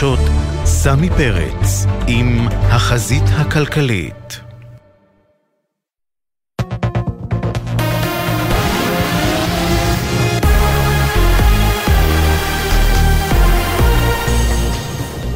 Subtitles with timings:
[0.00, 0.20] שוט
[0.64, 4.40] סמי פרץ עם החזית הכלכלית.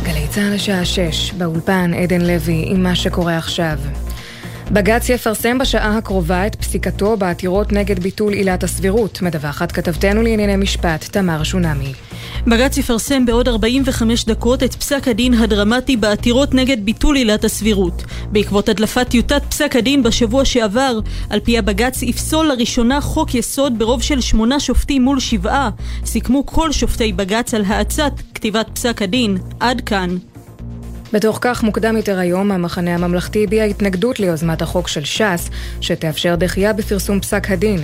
[0.03, 3.79] גלי צה"ל השעה 6, באולפן עדן לוי עם מה שקורה עכשיו.
[4.73, 11.05] בג"ץ יפרסם בשעה הקרובה את פסיקתו בעתירות נגד ביטול עילת הסבירות, מדווחת כתבתנו לענייני משפט,
[11.05, 11.93] תמר שונמי.
[12.47, 18.05] בג"ץ יפרסם בעוד 45 דקות את פסק הדין הדרמטי בעתירות נגד ביטול עילת הסבירות.
[18.33, 20.99] בעקבות הדלפת טיוטת פסק הדין בשבוע שעבר,
[21.31, 25.71] על פי הבג"ץ יפסול לראשונה חוק יסוד ברוב של שמונה שופטים מול שבעה.
[26.05, 29.39] סיכמו כל שופטי בג"ץ על האצת כתיבת פסק הדין.
[29.61, 30.17] עד כאן.
[31.13, 36.73] בתוך כך, מוקדם יותר היום, המחנה הממלכתי הביע התנגדות ליוזמת החוק של ש"ס, שתאפשר דחייה
[36.73, 37.79] בפרסום פסק הדין.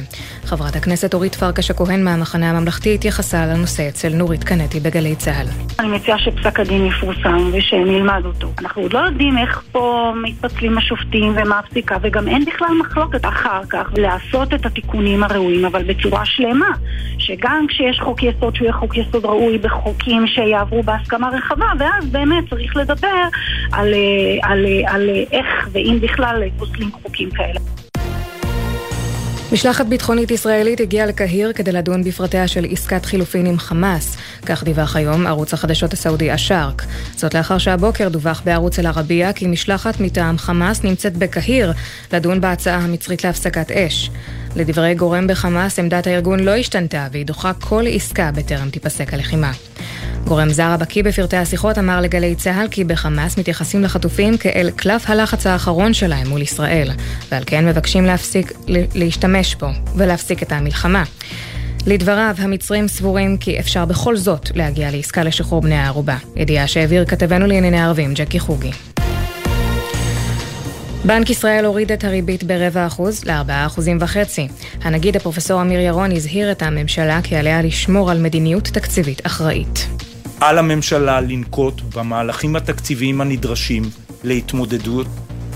[0.44, 5.46] חברת הכנסת אורית פרקש הכהן מהמחנה הממלכתי התייחסה לנושא אצל נורית קנטי בגלי צה"ל.
[5.78, 8.52] אני מציעה שפסק הדין יפורסם ושנלמד אותו.
[8.58, 13.60] אנחנו עוד לא יודעים איך פה מתפצלים השופטים ומה הפסיקה, וגם אין בכלל מחלוקת אחר
[13.70, 16.70] כך לעשות את התיקונים הראויים, אבל בצורה שלמה.
[17.18, 22.50] שגם כשיש חוק יסוד שהוא יהיה חוק יסוד ראוי בחוקים שיעברו בהסכמה רחבה, ואז באמת
[22.50, 23.15] צריך לדבר
[23.72, 27.60] על, אה, על, אה, על, על אה, איך ואם בכלל פוסלים חוקים כאלה.
[29.52, 34.16] משלחת ביטחונית ישראלית הגיעה לקהיר כדי לדון בפרטיה של עסקת חילופין עם חמאס.
[34.46, 36.82] כך דיווח היום ערוץ החדשות הסעודי א-שארק.
[37.16, 41.72] זאת לאחר שהבוקר דווח בערוץ אל-ערבייה כי משלחת מטעם חמאס נמצאת בקהיר
[42.12, 44.10] לדון בהצעה המצרית להפסקת אש.
[44.56, 49.52] לדברי גורם בחמאס, עמדת הארגון לא השתנתה והיא דוחה כל עסקה בטרם תיפסק הלחימה.
[50.26, 55.46] גורם זר הבקיא בפרטי השיחות אמר לגלי צה"ל כי בחמאס מתייחסים לחטופים כאל קלף הלחץ
[55.46, 56.90] האחרון שלהם מול ישראל,
[57.30, 58.52] ועל כן מבקשים להפסיק
[58.94, 61.04] להשתמש בו ולהפסיק את המלחמה.
[61.86, 66.16] לדבריו, המצרים סבורים כי אפשר בכל זאת להגיע לעסקה לשחרור בני הערובה.
[66.36, 68.70] ידיעה שהעביר כתבנו לענייני ערבים, ג'קי חוגי.
[71.04, 74.48] בנק ישראל הוריד את הריבית ברבע אחוז לארבעה אחוזים וחצי.
[74.82, 79.88] הנגיד הפרופסור אמיר ירון הזהיר את הממשלה כי עליה לשמור על מדיניות תקציבית אחראית.
[80.40, 83.82] על הממשלה לנקוט במהלכים התקציביים הנדרשים
[84.24, 85.06] להתמודדות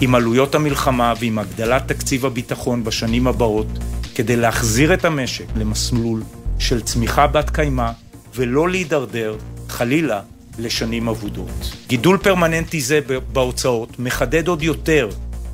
[0.01, 3.67] עם עלויות המלחמה ועם הגדלת תקציב הביטחון בשנים הבאות,
[4.15, 6.23] כדי להחזיר את המשק למסלול
[6.59, 7.91] של צמיחה בת קיימא
[8.35, 9.37] ולא להידרדר,
[9.69, 10.21] חלילה,
[10.59, 11.77] לשנים אבודות.
[11.89, 13.01] גידול פרמננטי זה
[13.33, 15.09] בהוצאות מחדד עוד יותר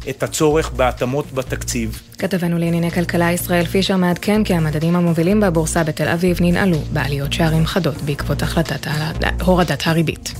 [0.08, 2.02] את הצורך בהתאמות בתקציב.
[2.18, 7.66] כתבנו לענייני כלכלה ישראל פישר מעדכן כי המדדים המובילים בבורסה בתל אביב ננעלו בעליות שערים
[7.66, 8.86] חדות בעקבות החלטת
[9.40, 10.34] הורדת הריבית.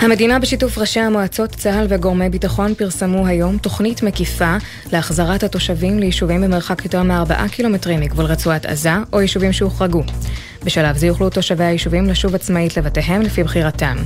[0.00, 4.56] המדינה בשיתוף ראשי המועצות, צה"ל וגורמי ביטחון פרסמו היום תוכנית מקיפה
[4.92, 10.02] להחזרת התושבים ליישובים במרחק יותר מארבעה קילומטרים מגבול רצועת עזה או יישובים שהוחרגו.
[10.64, 13.96] בשלב זה יוכלו תושבי היישובים לשוב עצמאית לבתיהם לפי בחירתם.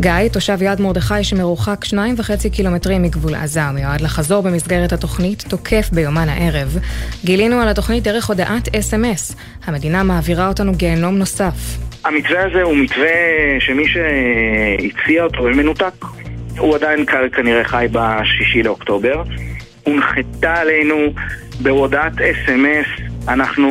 [0.00, 5.90] גיא, תושב יד מרדכי שמרוחק שניים וחצי קילומטרים מגבול עזה ומיועד לחזור במסגרת התוכנית, תוקף
[5.92, 6.78] ביומן הערב.
[7.24, 9.34] גילינו על התוכנית דרך הודעת אס.אם.אס.
[9.64, 11.91] המדינה מעבירה אותנו גיהנום נוסף.
[12.04, 13.10] המתווה הזה הוא מתווה
[13.60, 15.94] שמי שהציע אותו מנותק.
[16.58, 19.22] הוא עדיין כנראה חי בשישי לאוקטובר.
[19.84, 21.12] הונחתה עלינו
[21.62, 22.86] בהודעת אס.אם.אס.
[23.28, 23.68] אנחנו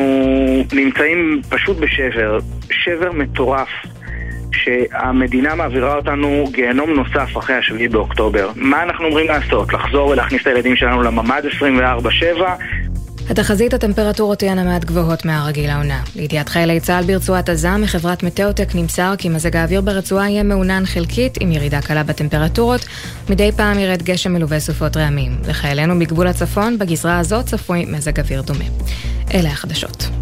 [0.72, 2.38] נמצאים פשוט בשבר,
[2.70, 3.68] שבר מטורף.
[4.54, 8.50] שהמדינה מעבירה אותנו גיהנום נוסף אחרי השביעי באוקטובר.
[8.56, 9.72] מה אנחנו אומרים לעשות?
[9.72, 11.42] לחזור ולהכניס את הילדים שלנו לממ"ד
[12.38, 12.42] 24-7?
[13.30, 16.02] התחזית הטמפרטורות תהיינה מעט גבוהות מהרגיל העונה.
[16.16, 21.38] לידיעת חיילי צה"ל ברצועת עזה, מחברת מטאוטק נמסר כי מזג האוויר ברצועה יהיה מעונן חלקית
[21.40, 22.86] עם ירידה קלה בטמפרטורות.
[23.30, 25.38] מדי פעם ירד גשם מלווה סופות רעמים.
[25.48, 28.64] לחיילינו בגבול הצפון, בגזרה הזאת צפוי מזג אוויר דומה.
[29.34, 30.21] אלה החדשות.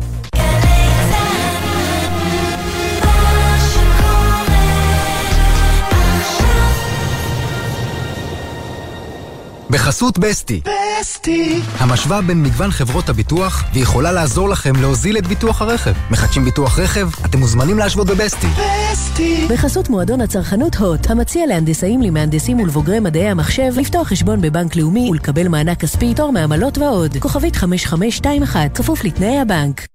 [9.70, 10.60] בחסות בסטי.
[11.00, 11.60] בסטי.
[11.78, 15.92] המשוואה בין מגוון חברות הביטוח, ויכולה לעזור לכם להוזיל את ביטוח הרכב.
[16.10, 17.08] מחדשים ביטוח רכב?
[17.25, 18.47] אתם מוזמנים להשוות בבסטי.
[18.47, 19.47] בסטי.
[19.50, 25.48] בחסות מועדון הצרכנות הוט, המציע להנדסאים, למהנדסים ולבוגרי מדעי המחשב, לפתוח חשבון בבנק לאומי ולקבל
[25.48, 27.16] מענק כספי, תור מעמלות ועוד.
[27.16, 29.86] כוכבית 5521, כפוף לתנאי הבנק.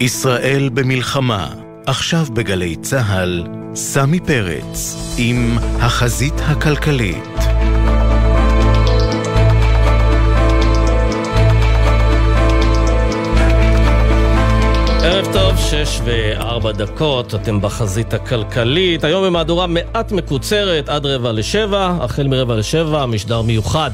[0.00, 1.48] ישראל במלחמה,
[1.86, 7.45] עכשיו בגלי צה"ל, סמי פרץ, עם החזית הכלכלית.
[15.06, 19.04] ערב טוב, שש וארבע דקות, אתם בחזית הכלכלית.
[19.04, 23.90] היום במהדורה מעט מקוצרת, עד רבע לשבע, החל מרבע לשבע, משדר מיוחד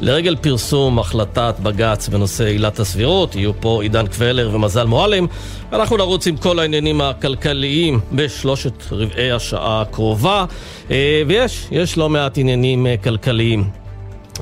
[0.00, 5.26] לרגל פרסום החלטת בג"ץ בנושא עילת הסבירות, יהיו פה עידן קבלר ומזל מועלם.
[5.72, 10.44] אנחנו נרוץ עם כל העניינים הכלכליים בשלושת רבעי השעה הקרובה,
[10.90, 13.85] אה, ויש, יש לא מעט עניינים אה, כלכליים.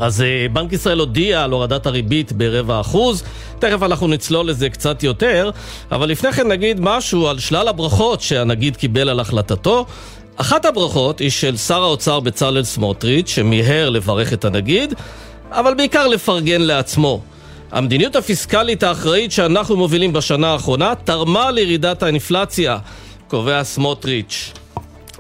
[0.00, 3.23] אז אה, בנק ישראל הודיע על הורדת הריבית ברבע אחוז,
[3.58, 5.50] תכף אנחנו נצלול לזה קצת יותר,
[5.93, 9.87] אבל לפני כן נגיד משהו על שלל הברכות שהנגיד קיבל על החלטתו.
[10.37, 14.94] אחת הברכות היא של שר האוצר בצלאל סמוטריץ', שמיהר לברך את הנגיד,
[15.50, 17.20] אבל בעיקר לפרגן לעצמו.
[17.73, 22.79] המדיניות הפיסקלית האחראית שאנחנו מובילים בשנה האחרונה תרמה לירידת האינפלציה,
[23.29, 24.52] קובע סמוטריץ'.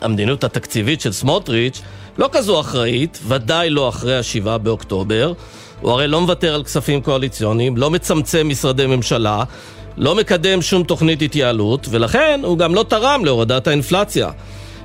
[0.00, 1.80] המדיניות התקציבית של סמוטריץ'
[2.18, 5.32] לא כזו אחראית, ודאי לא אחרי השבעה באוקטובר.
[5.80, 9.44] הוא הרי לא מוותר על כספים קואליציוניים, לא מצמצם משרדי ממשלה,
[9.96, 14.30] לא מקדם שום תוכנית התייעלות, ולכן הוא גם לא תרם להורדת האינפלציה.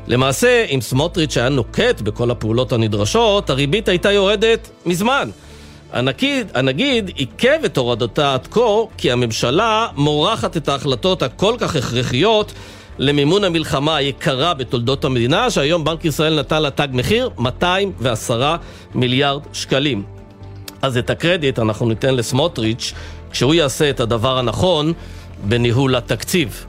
[0.08, 5.30] למעשה, אם סמוטריץ' היה נוקט בכל הפעולות הנדרשות, הריבית הייתה יורדת מזמן.
[5.94, 8.62] הנגיד, הנגיד עיכב את הורדתה עד כה
[8.98, 12.54] כי הממשלה מורחת את ההחלטות הכל כך הכרחיות
[13.00, 18.56] למימון המלחמה היקרה בתולדות המדינה, שהיום בנק ישראל נתן לה תג מחיר 210
[18.96, 20.04] מיליארד שקלים.
[20.82, 22.94] אז את הקרדיט אנחנו ניתן לסמוטריץ'
[23.32, 24.94] כשהוא יעשה את הדבר הנכון
[25.44, 26.66] בניהול התקציב.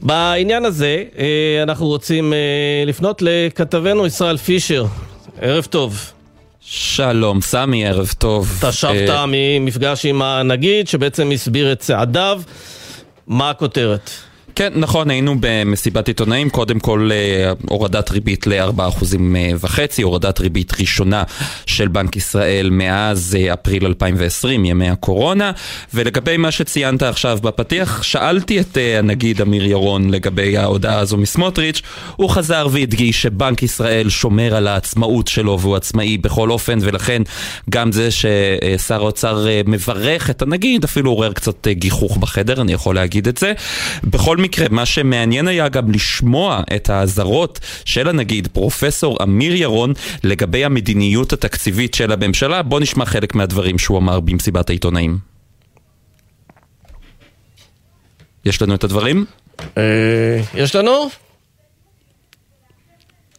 [0.00, 2.38] בעניין הזה אה, אנחנו רוצים אה,
[2.86, 4.86] לפנות לכתבנו ישראל פישר.
[5.40, 6.12] ערב טוב.
[6.72, 8.56] שלום, סמי, ערב טוב.
[8.58, 9.12] אתה שבת uh...
[9.26, 12.42] ממפגש עם הנגיד שבעצם הסביר את צעדיו.
[13.26, 14.10] מה הכותרת?
[14.60, 21.22] כן, נכון, היינו במסיבת עיתונאים, קודם כל אה, הורדת ריבית ל-4.5%, אה, הורדת ריבית ראשונה
[21.66, 25.52] של בנק ישראל מאז אה, אפריל 2020, ימי הקורונה,
[25.94, 31.82] ולגבי מה שציינת עכשיו בפתיח, שאלתי את הנגיד אמיר ירון לגבי ההודעה הזו מסמוטריץ',
[32.16, 37.22] הוא חזר והדגיש שבנק ישראל שומר על העצמאות שלו והוא עצמאי בכל אופן, ולכן
[37.70, 43.28] גם זה ששר האוצר מברך את הנגיד, אפילו עורר קצת גיחוך בחדר, אני יכול להגיד
[43.28, 43.52] את זה.
[44.04, 49.92] בכל מקרה, מה שמעניין היה גם לשמוע את האזהרות של הנגיד פרופסור אמיר ירון
[50.24, 52.62] לגבי המדיניות התקציבית של הממשלה.
[52.62, 55.18] בואו נשמע חלק מהדברים שהוא אמר במסיבת העיתונאים.
[58.44, 59.24] יש לנו את הדברים?
[59.78, 61.08] אה, יש לנו?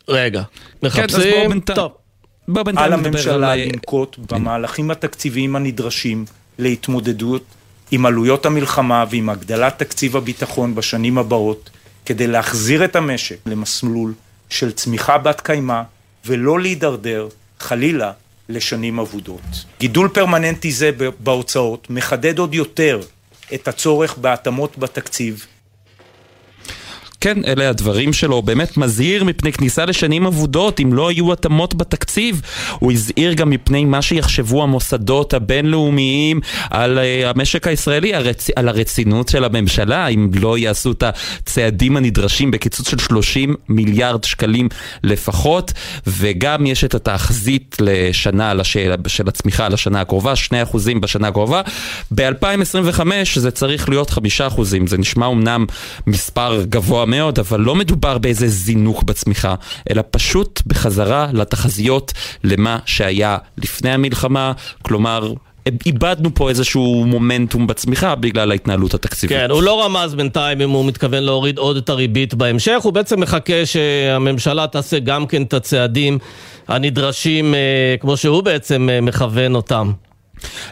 [0.08, 0.44] רגע,
[0.84, 1.92] מחפשים, טוב.
[2.76, 6.26] על הממשלה לנקוט במהלכים התקציביים הנדרשים
[6.60, 7.44] להתמודדות
[7.92, 11.70] עם עלויות המלחמה ועם הגדלת תקציב הביטחון בשנים הבאות,
[12.06, 14.14] כדי להחזיר את המשק למסלול
[14.50, 15.82] של צמיחה בת קיימא,
[16.26, 17.28] ולא להידרדר,
[17.60, 18.12] חלילה,
[18.50, 19.66] לשנים אבודות.
[19.80, 23.02] גידול פרמננטי זה בהוצאות מחדד עוד יותר
[23.54, 25.46] את הצורך בהתאמות בתקציב
[27.22, 32.42] כן, אלה הדברים שלו, באמת מזהיר מפני כניסה לשנים אבודות אם לא יהיו התאמות בתקציב.
[32.80, 36.40] הוא הזהיר גם מפני מה שיחשבו המוסדות הבינלאומיים
[36.70, 38.50] על uh, המשק הישראלי, הרצ...
[38.56, 44.70] על הרצינות של הממשלה, אם לא יעשו את הצעדים הנדרשים בקיצוץ של 30 מיליארד שקלים
[45.04, 45.72] לפחות,
[46.08, 48.96] וגם יש את התחזית לשנה, לשל...
[49.08, 50.34] של הצמיחה לשנה הקרובה,
[50.74, 51.62] 2% בשנה הקרובה.
[52.16, 53.02] ב-2025
[53.36, 55.66] זה צריך להיות 5%, זה נשמע אמנם
[56.08, 59.56] מספר גבוה מאוד, אבל לא מדובר באיזה זינוק בצמיחה,
[59.92, 62.14] אלא פשוט בחזרה לתחזיות
[62.44, 65.34] למה שהיה לפני המלחמה, כלומר...
[65.86, 69.38] איבדנו פה איזשהו מומנטום בצמיחה בגלל ההתנהלות התקציבית.
[69.38, 73.20] כן, הוא לא רמז בינתיים אם הוא מתכוון להוריד עוד את הריבית בהמשך, הוא בעצם
[73.20, 76.18] מחכה שהממשלה תעשה גם כן את הצעדים
[76.68, 79.92] הנדרשים, אה, כמו שהוא בעצם אה, מכוון אותם.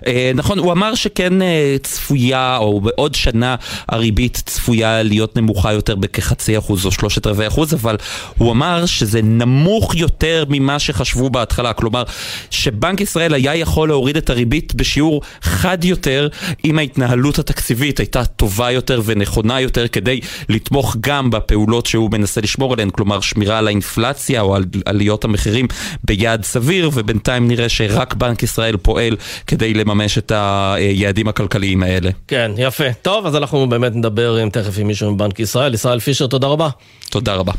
[0.07, 3.55] אה, נכון, הוא אמר שכן אה, צפויה, או בעוד שנה
[3.89, 7.95] הריבית צפויה להיות נמוכה יותר בכחצי אחוז או שלושת רבעי אחוז, אבל
[8.37, 11.73] הוא אמר שזה נמוך יותר ממה שחשבו בהתחלה.
[11.73, 12.03] כלומר,
[12.49, 16.27] שבנק ישראל היה יכול להוריד את הריבית בשיעור חד יותר,
[16.65, 22.73] אם ההתנהלות התקציבית הייתה טובה יותר ונכונה יותר, כדי לתמוך גם בפעולות שהוא מנסה לשמור
[22.73, 25.67] עליהן, כלומר שמירה על האינפלציה או על עליות המחירים
[26.03, 29.15] ביעד סביר, ובינתיים נראה שרק בנק ישראל פועל
[29.47, 29.58] כדי...
[29.59, 32.09] כדי לממש את היעדים הכלכליים האלה.
[32.27, 32.93] כן, יפה.
[33.01, 35.73] טוב, אז אנחנו באמת נדבר עם, תכף עם מישהו מבנק ישראל.
[35.73, 36.69] ישראל פישר, תודה רבה.
[37.09, 37.51] תודה רבה.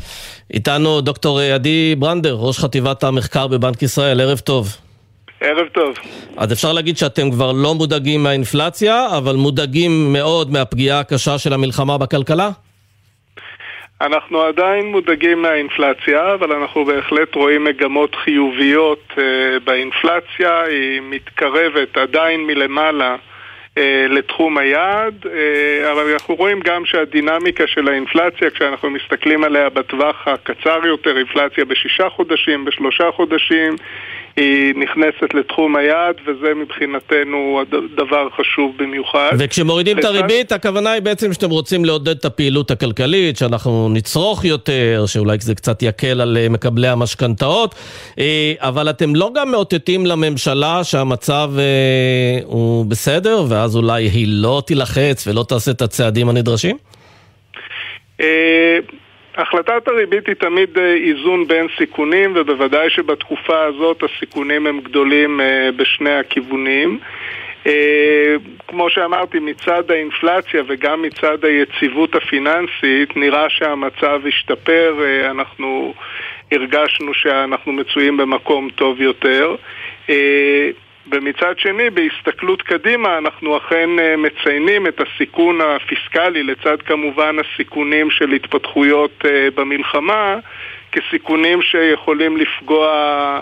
[0.53, 4.75] איתנו דוקטור עדי ברנדר, ראש חטיבת המחקר בבנק ישראל, ערב טוב.
[5.41, 5.93] ערב טוב.
[6.37, 11.97] אז אפשר להגיד שאתם כבר לא מודאגים מהאינפלציה, אבל מודאגים מאוד מהפגיעה הקשה של המלחמה
[11.97, 12.49] בכלכלה?
[14.05, 19.19] אנחנו עדיין מודאגים מהאינפלציה, אבל אנחנו בהחלט רואים מגמות חיוביות uh,
[19.63, 23.15] באינפלציה, היא מתקרבת עדיין מלמעלה
[23.77, 30.27] אה, לתחום היעד, אה, אבל אנחנו רואים גם שהדינמיקה של האינפלציה, כשאנחנו מסתכלים עליה בטווח
[30.27, 33.75] הקצר יותר, אינפלציה בשישה חודשים, בשלושה חודשים,
[34.35, 37.61] היא נכנסת לתחום היעד, וזה מבחינתנו
[37.95, 39.31] דבר חשוב במיוחד.
[39.39, 45.03] וכשמורידים את הריבית, הכוונה היא בעצם שאתם רוצים לעודד את הפעילות הכלכלית, שאנחנו נצרוך יותר,
[45.07, 47.75] שאולי זה קצת יקל על אה, מקבלי המשכנתאות,
[48.19, 54.61] אה, אבל אתם לא גם מאותתים לממשלה שהמצב אה, הוא בסדר, ואז אולי היא לא
[54.67, 56.77] תילחץ ולא תעשה את הצעדים הנדרשים?
[59.37, 65.69] החלטת הריבית היא תמיד אה, איזון בין סיכונים, ובוודאי שבתקופה הזאת הסיכונים הם גדולים אה,
[65.75, 66.99] בשני הכיוונים.
[67.67, 68.35] אה,
[68.67, 74.95] כמו שאמרתי, מצד האינפלציה וגם מצד היציבות הפיננסית, נראה שהמצב השתפר,
[75.31, 75.93] אנחנו
[76.51, 79.55] הרגשנו שאנחנו מצויים במקום טוב יותר.
[81.11, 88.31] ומצד שני, בהסתכלות קדימה, אנחנו אכן אה, מציינים את הסיכון הפיסקלי, לצד כמובן הסיכונים של
[88.31, 90.35] התפתחויות אה, במלחמה,
[90.91, 93.41] כסיכונים שיכולים לפגוע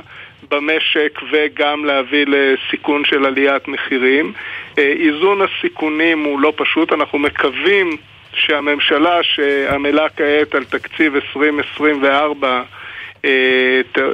[0.52, 4.34] במשק וגם להביא לסיכון של עליית מחירים.
[4.78, 7.98] אה, איזון הסיכונים הוא לא פשוט, אנחנו מקווים
[8.34, 12.64] שהממשלה שעמלה כעת על תקציב 2024 אה,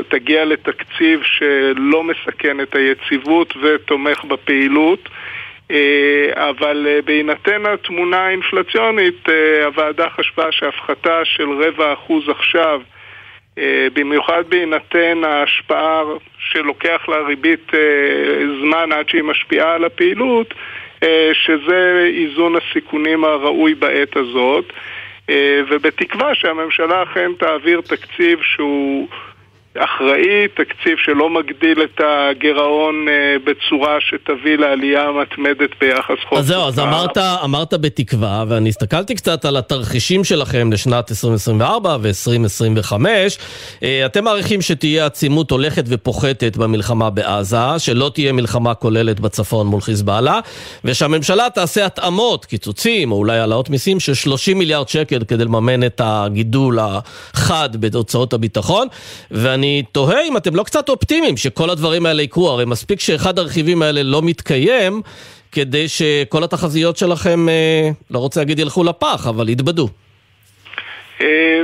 [0.10, 5.10] תגיע לתקציב שלא מסכן את היציבות ותומך בפעילות.
[5.72, 9.30] אה, אבל אה, בהינתן התמונה האינפלציונית,
[9.66, 12.82] הוועדה חשבה שהפחתה של רבע אחוז עכשיו,
[13.94, 16.02] במיוחד בהינתן ההשפעה
[16.38, 17.72] שלוקח לריבית
[18.62, 20.54] זמן עד שהיא משפיעה על הפעילות,
[21.34, 24.74] שזה איזון הסיכונים הראוי בעת הזאת.
[25.30, 29.08] אה, ובתקווה שהממשלה אכן תעביר תקציב שהוא
[29.78, 36.38] אחראי, תקציב שלא מגדיל את הגירעון אה, בצורה שתביא לעלייה מתמדת ביחס חוב.
[36.38, 42.94] אז זהו, אז אמרת, אמרת בתקווה, ואני הסתכלתי קצת על התרחישים שלכם לשנת 2024 ו-2025.
[43.84, 49.82] אה, אתם מעריכים שתהיה עצימות הולכת ופוחתת במלחמה בעזה, שלא תהיה מלחמה כוללת בצפון מול
[49.82, 50.40] חיזבאללה,
[50.86, 56.02] ושהממשלה תעשה התאמות, קיצוצים, או אולי העלאות מיסים של 30 מיליארד שקל כדי לממן את
[56.04, 58.88] הגידול החד בהוצאות הביטחון.
[59.32, 63.40] ואני אני תוהה אם אתם לא קצת אופטימיים שכל הדברים האלה יקרו, הרי מספיק שאחד
[63.40, 65.02] הרכיבים האלה לא מתקיים
[65.52, 69.88] כדי שכל התחזיות שלכם, אה, לא רוצה להגיד ילכו לפח, אבל יתבדו.
[71.22, 71.62] אה,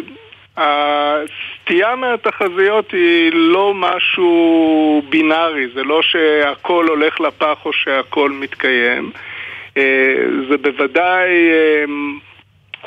[0.57, 9.11] הסטייה מהתחזיות היא לא משהו בינארי, זה לא שהכל הולך לפח או שהכל מתקיים.
[9.77, 9.83] אה,
[10.49, 11.29] זה בוודאי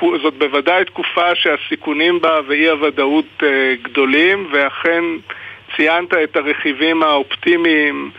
[0.00, 3.48] זאת בוודאי תקופה שהסיכונים בה ואי הוודאות אה,
[3.82, 5.04] גדולים, ואכן
[5.76, 8.10] ציינת את הרכיבים האופטימיים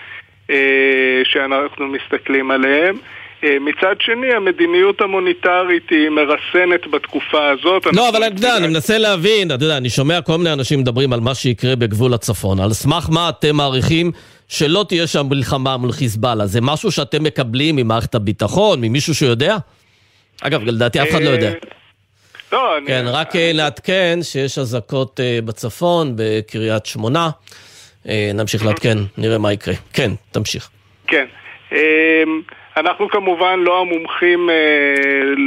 [0.49, 2.95] אה, שאנחנו מסתכלים עליהם.
[3.43, 7.85] אה, מצד שני, המדיניות המוניטרית היא מרסנת בתקופה הזאת.
[7.93, 11.13] לא, אבל אתה יודע, אני מנסה להבין, אתה יודע, אני שומע כל מיני אנשים מדברים
[11.13, 12.59] על מה שיקרה בגבול הצפון.
[12.59, 14.11] על סמך מה אתם מעריכים
[14.47, 16.45] שלא תהיה שם מלחמה מול חיזבאללה?
[16.45, 19.57] זה משהו שאתם מקבלים ממערכת הביטחון, ממישהו שיודע?
[20.41, 21.51] אגב, לדעתי אף אחד לא יודע.
[22.51, 27.29] לא, כן, רק אה, לעדכן שיש אזעקות אה, בצפון, בקריית שמונה.
[28.09, 29.73] אה, נמשיך לעדכן, נראה מה יקרה.
[29.93, 30.69] כן, תמשיך.
[31.07, 31.25] כן.
[32.77, 34.49] אנחנו כמובן לא המומחים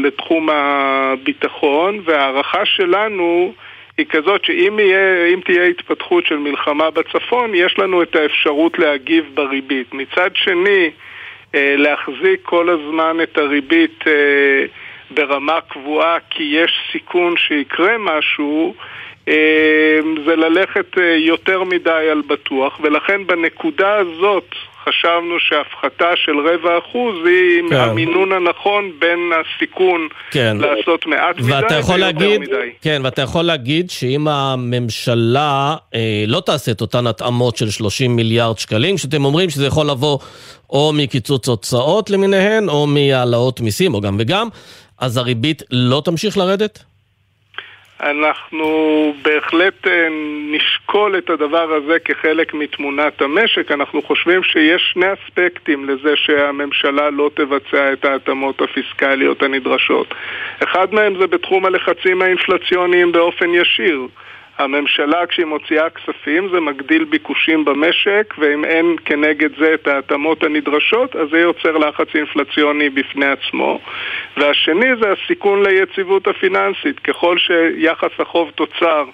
[0.05, 3.53] לתחום הביטחון, וההערכה שלנו
[3.99, 9.95] היא כזאת שאם יהיה, תהיה התפתחות של מלחמה בצפון, יש לנו את האפשרות להגיב בריבית.
[9.95, 10.91] מצד שני,
[11.55, 14.05] להחזיק כל הזמן את הריבית
[15.11, 18.75] ברמה קבועה כי יש סיכון שיקרה משהו,
[19.29, 26.79] אה, זה ללכת אה, יותר מדי על בטוח, ולכן בנקודה הזאת חשבנו שהפחתה של רבע
[26.79, 27.77] אחוז היא כן.
[27.77, 30.57] המינון הנכון בין הסיכון כן.
[30.61, 32.71] לעשות מעט מדי ויותר להגיד, מדי.
[32.83, 38.59] כן, ואתה יכול להגיד שאם הממשלה אה, לא תעשה את אותן התאמות של 30 מיליארד
[38.59, 40.19] שקלים, שאתם אומרים שזה יכול לבוא
[40.71, 44.49] או מקיצוץ הוצאות למיניהן, או מהעלאות מיסים, או גם וגם,
[44.99, 46.79] אז הריבית לא תמשיך לרדת?
[48.01, 48.69] אנחנו
[49.23, 50.09] בהחלט אה,
[50.53, 53.71] נשקול את הדבר הזה כחלק מתמונת המשק.
[53.71, 60.15] אנחנו חושבים שיש שני אספקטים לזה שהממשלה לא תבצע את ההתאמות הפיסקליות הנדרשות.
[60.65, 64.07] אחד מהם זה בתחום הלחצים האינפלציוניים באופן ישיר.
[64.59, 71.17] הממשלה כשהיא מוציאה כספים זה מגדיל ביקושים במשק ואם אין כנגד זה את ההתאמות הנדרשות
[71.17, 73.81] אז זה יוצר לחץ אינפלציוני בפני עצמו.
[74.37, 77.01] והשני זה הסיכון ליציבות הפיננסית.
[77.01, 79.05] ככל שיחס החוב תוצר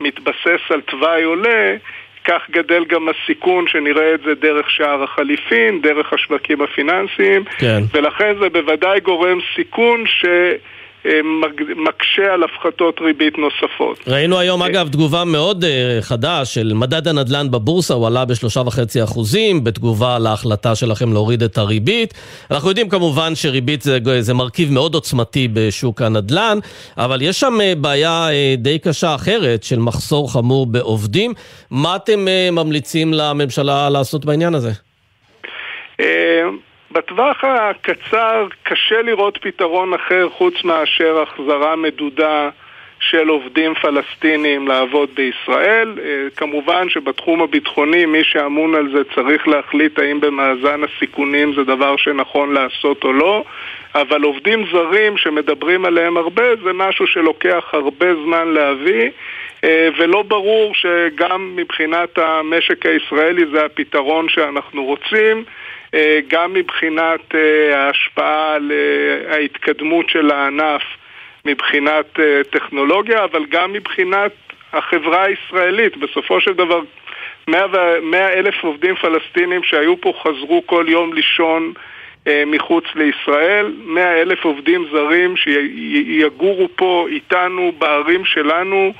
[0.00, 1.76] מתבסס על תוואי עולה
[2.24, 7.80] כך גדל גם הסיכון שנראה את זה דרך שער החליפין, דרך השווקים הפיננסיים, כן.
[7.94, 10.24] ולכן זה בוודאי גורם סיכון ש...
[11.06, 11.20] אה,
[11.76, 13.98] מקשה על הפחתות ריבית נוספות.
[14.06, 19.02] ראינו היום אגב תגובה מאוד uh, חדה של מדד הנדל"ן בבורסה, הוא עלה בשלושה וחצי
[19.02, 22.14] אחוזים בתגובה להחלטה שלכם להוריד את הריבית.
[22.50, 26.58] אנחנו יודעים כמובן שריבית זה, זה מרכיב מאוד עוצמתי בשוק הנדל"ן,
[26.98, 28.28] אבל יש שם בעיה
[28.58, 31.34] די קשה אחרת של מחסור חמור בעובדים.
[31.70, 34.91] מה אתם ממליצים לממשלה לעשות בעניין הזה?
[36.92, 42.50] בטווח הקצר קשה לראות פתרון אחר חוץ מאשר החזרה מדודה
[43.00, 45.94] של עובדים פלסטינים לעבוד בישראל.
[46.04, 51.96] אה, כמובן שבתחום הביטחוני מי שאמון על זה צריך להחליט האם במאזן הסיכונים זה דבר
[51.96, 53.44] שנכון לעשות או לא,
[53.94, 59.10] אבל עובדים זרים שמדברים עליהם הרבה זה משהו שלוקח הרבה זמן להביא.
[59.64, 65.44] אה, ולא ברור שגם מבחינת המשק הישראלי זה הפתרון שאנחנו רוצים.
[65.94, 70.82] אה, גם מבחינת אה, ההשפעה על אה, ההתקדמות של הענף
[71.44, 72.18] מבחינת
[72.50, 74.32] טכנולוגיה, אבל גם מבחינת
[74.72, 75.96] החברה הישראלית.
[75.96, 76.80] בסופו של דבר,
[77.48, 81.72] 100 אלף עובדים פלסטינים שהיו פה חזרו כל יום לישון
[82.46, 88.92] מחוץ לישראל, 100 אלף עובדים זרים שיגורו פה איתנו בערים שלנו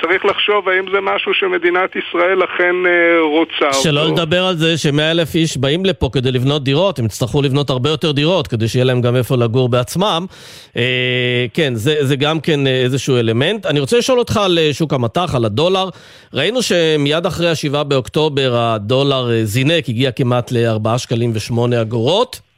[0.00, 4.12] צריך לחשוב האם זה משהו שמדינת ישראל אכן אה, רוצה שלא אותו.
[4.12, 7.90] לדבר על זה שמאה אלף איש באים לפה כדי לבנות דירות, הם יצטרכו לבנות הרבה
[7.90, 10.26] יותר דירות כדי שיהיה להם גם איפה לגור בעצמם.
[10.76, 13.66] אה, כן, זה, זה גם כן איזשהו אלמנט.
[13.66, 15.88] אני רוצה לשאול אותך על שוק המטח, על הדולר.
[16.34, 22.51] ראינו שמיד אחרי השבעה באוקטובר הדולר זינק, הגיע כמעט ל-4 שקלים ו-8 אגורות.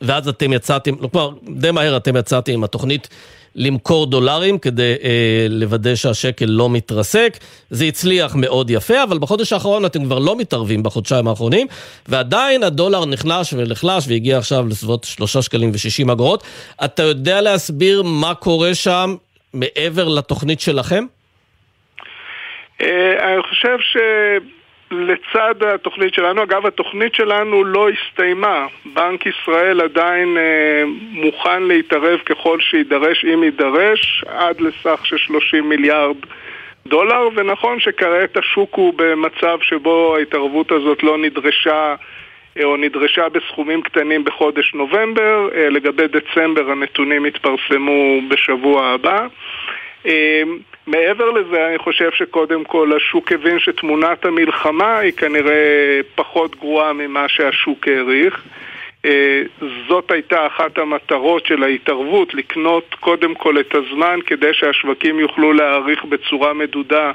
[0.00, 3.08] ואז אתם יצאתם, כלומר, די מהר אתם יצאתם עם התוכנית
[3.54, 7.36] למכור דולרים כדי אה, לוודא שהשקל לא מתרסק.
[7.70, 11.66] זה הצליח מאוד יפה, אבל בחודש האחרון אתם כבר לא מתערבים בחודשיים האחרונים,
[12.08, 16.44] ועדיין הדולר נחלש ונחלש והגיע עכשיו לסביבות 3 שקלים ו-60 אגורות.
[16.84, 19.14] אתה יודע להסביר מה קורה שם
[19.54, 21.04] מעבר לתוכנית שלכם?
[22.80, 23.96] אה, אני חושב ש...
[24.90, 32.60] לצד התוכנית שלנו, אגב התוכנית שלנו לא הסתיימה, בנק ישראל עדיין אה, מוכן להתערב ככל
[32.60, 36.16] שידרש, אם יידרש, עד לסך של 30 מיליארד
[36.86, 41.94] דולר, ונכון שכעת השוק הוא במצב שבו ההתערבות הזאת לא נדרשה
[42.58, 49.26] אה, או נדרשה בסכומים קטנים בחודש נובמבר, אה, לגבי דצמבר הנתונים יתפרסמו בשבוע הבא.
[50.86, 57.28] מעבר לזה, אני חושב שקודם כל השוק הבין שתמונת המלחמה היא כנראה פחות גרועה ממה
[57.28, 58.42] שהשוק העריך.
[59.04, 59.42] אה,
[59.88, 66.04] זאת הייתה אחת המטרות של ההתערבות, לקנות קודם כל את הזמן כדי שהשווקים יוכלו להעריך
[66.04, 67.12] בצורה מדודה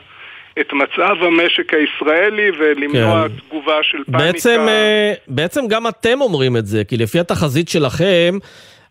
[0.59, 3.35] את מצב המשק הישראלי ולמנוע כן.
[3.47, 4.25] תגובה של פאניקה.
[4.25, 8.37] בעצם, אה, בעצם גם אתם אומרים את זה, כי לפי התחזית שלכם,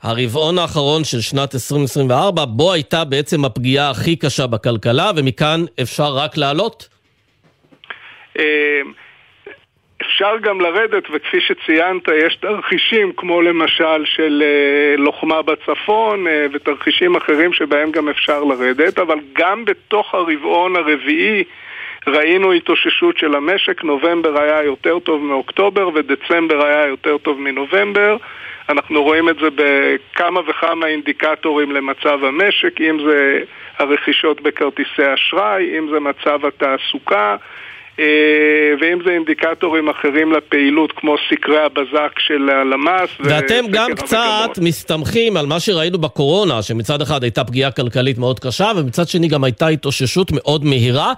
[0.02, 6.36] הרבעון האחרון של שנת 2024, בו הייתה בעצם הפגיעה הכי קשה בכלכלה, ומכאן אפשר רק
[6.36, 6.88] לעלות?
[8.38, 8.80] אה,
[10.02, 17.16] אפשר גם לרדת, וכפי שציינת, יש תרחישים כמו למשל של אה, לוחמה בצפון אה, ותרחישים
[17.16, 21.44] אחרים שבהם גם אפשר לרדת, אבל גם בתוך הרבעון הרביעי
[22.06, 28.16] ראינו התאוששות של המשק, נובמבר היה יותר טוב מאוקטובר ודצמבר היה יותר טוב מנובמבר.
[28.68, 33.40] אנחנו רואים את זה בכמה וכמה אינדיקטורים למצב המשק, אם זה
[33.78, 37.36] הרכישות בכרטיסי אשראי, אם זה מצב התעסוקה,
[38.80, 43.10] ואם זה אינדיקטורים אחרים לפעילות כמו סקרי הבזק של הלמ"ס.
[43.20, 44.58] ואתם גם קצת המגמות.
[44.58, 49.44] מסתמכים על מה שראינו בקורונה, שמצד אחד הייתה פגיעה כלכלית מאוד קשה, ומצד שני גם
[49.44, 51.12] הייתה התאוששות מאוד מהירה.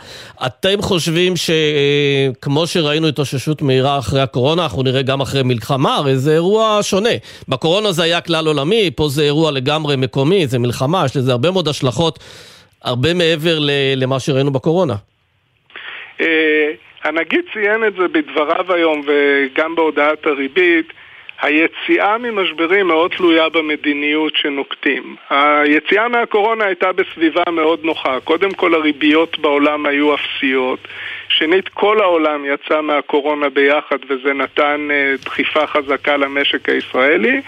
[0.47, 6.33] אתם חושבים שכמו שראינו התאוששות מהירה אחרי הקורונה, אנחנו נראה גם אחרי מלחמה, הרי זה
[6.33, 7.11] אירוע שונה.
[7.49, 11.51] בקורונה זה היה כלל עולמי, פה זה אירוע לגמרי מקומי, זה מלחמה, יש לזה הרבה
[11.51, 12.19] מאוד השלכות,
[12.83, 13.59] הרבה מעבר
[13.97, 14.95] למה שראינו בקורונה.
[16.21, 16.73] אה,
[17.05, 20.93] הנגיד ציין את זה בדבריו היום וגם בהודעת הריבית.
[21.43, 25.17] היציאה ממשברים מאוד תלויה במדיניות שנוקטים.
[25.31, 28.21] היציאה מהקורונה הייתה בסביבה מאוד נוחה.
[28.21, 30.89] קודם כל הריביות בעולם היו אפסיות.
[31.29, 37.41] שנית, כל העולם יצא מהקורונה ביחד וזה נתן uh, דחיפה חזקה למשק הישראלי.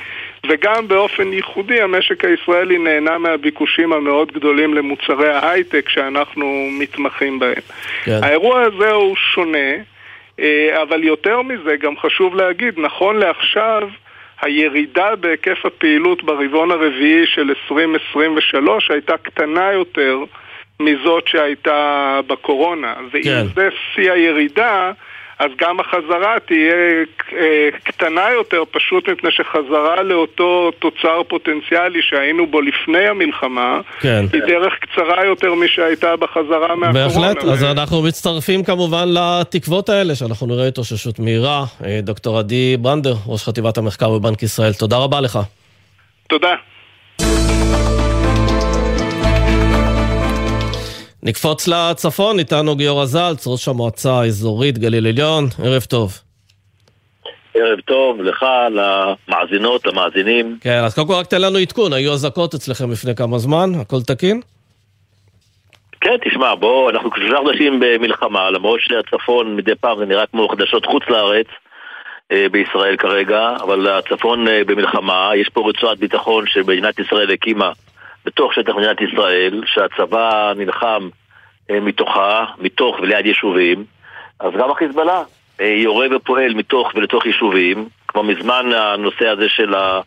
[0.47, 7.63] וגם באופן ייחודי המשק הישראלי נהנה מהביקושים המאוד גדולים למוצרי ההייטק שאנחנו מתמחים בהם.
[8.05, 8.21] כן.
[8.23, 9.69] האירוע הזה הוא שונה,
[10.41, 13.89] אה, אבל יותר מזה גם חשוב להגיד, נכון לעכשיו
[14.43, 20.19] הירידה בהיקף הפעילות ברבעון הרביעי של 2023 הייתה קטנה יותר
[20.81, 22.95] מזאת שהייתה בקורונה.
[23.13, 23.45] ואם כן.
[23.55, 24.93] זה שיא הירידה,
[25.39, 26.75] אז גם החזרה תהיה
[27.33, 34.25] אה, קטנה יותר, פשוט מפני שחזרה לאותו תוצר פוטנציאלי שהיינו בו לפני המלחמה, כן.
[34.33, 37.09] היא דרך קצרה יותר משהייתה בחזרה מהקורונה.
[37.09, 41.65] בהחלט, אז אנחנו מצטרפים כמובן לתקוות האלה, שאנחנו נראה התאוששות מהירה.
[41.85, 45.39] אה, דוקטור עדי ברנדר, ראש חטיבת המחקר בבנק ישראל, תודה רבה לך.
[46.29, 46.55] תודה.
[51.29, 56.13] נקפוץ לצפון, איתנו גיורא זלץ, ראש המועצה האזורית גליל עליון, ערב טוב.
[57.55, 60.59] ערב טוב לך, למאזינות, למאזינים.
[60.61, 64.03] כן, אז קודם כל רק תן לנו עדכון, היו אזעקות אצלכם לפני כמה זמן, הכל
[64.07, 64.41] תקין?
[66.01, 70.87] כן, תשמע, בוא, אנחנו שלושה חודשים במלחמה, למרות שהצפון מדי פעם זה נראה כמו חדשות
[70.87, 71.47] חוץ לארץ
[72.33, 77.73] אה, בישראל כרגע, אבל הצפון אה, במלחמה, יש פה רצועת ביטחון שמדינת ישראל הקימה
[78.29, 81.09] בתוך שטח מדינת ישראל, שהצבא נלחם
[81.71, 83.85] אה, מתוכה, מתוך וליד יישובים,
[84.41, 85.23] אז גם החיזבאללה
[85.61, 90.01] אה, יורה ופועל מתוך ולתוך יישובים, כבר מזמן הנושא הזה של ה...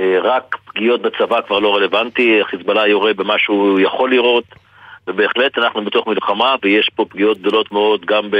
[0.00, 4.44] אה, רק פגיעות בצבא כבר לא רלוונטי, חיזבאללה יורה במה שהוא יכול לראות,
[5.06, 8.30] ובהחלט אנחנו בתוך מלחמה ויש פה פגיעות גדולות מאוד גם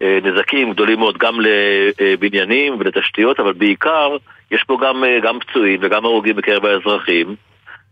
[0.00, 4.16] בנזקים גדולים מאוד גם לבניינים ולתשתיות, אבל בעיקר
[4.50, 7.36] יש פה גם, גם פצועים וגם הרוגים בקרב האזרחים,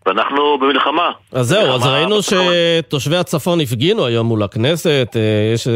[0.07, 1.11] ואנחנו במלחמה.
[1.33, 2.17] אז זהו, אז ראינו.
[2.23, 5.73] שתושבי הצפון הפגינו היום מול הכנסת, אה, יש אה,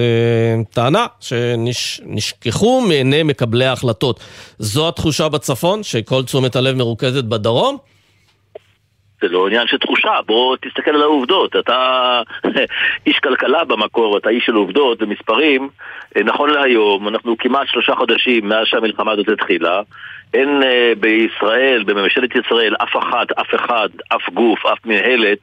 [0.74, 4.20] טענה שנשכחו מעיני מקבלי ההחלטות.
[4.58, 7.76] זו התחושה בצפון, שכל תשומת הלב מרוכזת בדרום?
[9.20, 11.56] זה לא עניין של תחושה, בוא תסתכל על העובדות.
[11.56, 12.22] אתה
[13.06, 15.68] איש כלכלה במקור, אתה איש של עובדות ומספרים.
[16.16, 19.80] אה, נכון להיום, אנחנו כמעט שלושה חודשים מאז שהמלחמה הזאת התחילה.
[20.34, 25.38] אין אה, בישראל, בממשלת ישראל, אף אחד, אף אחד, אף גוף, אף מנהלת,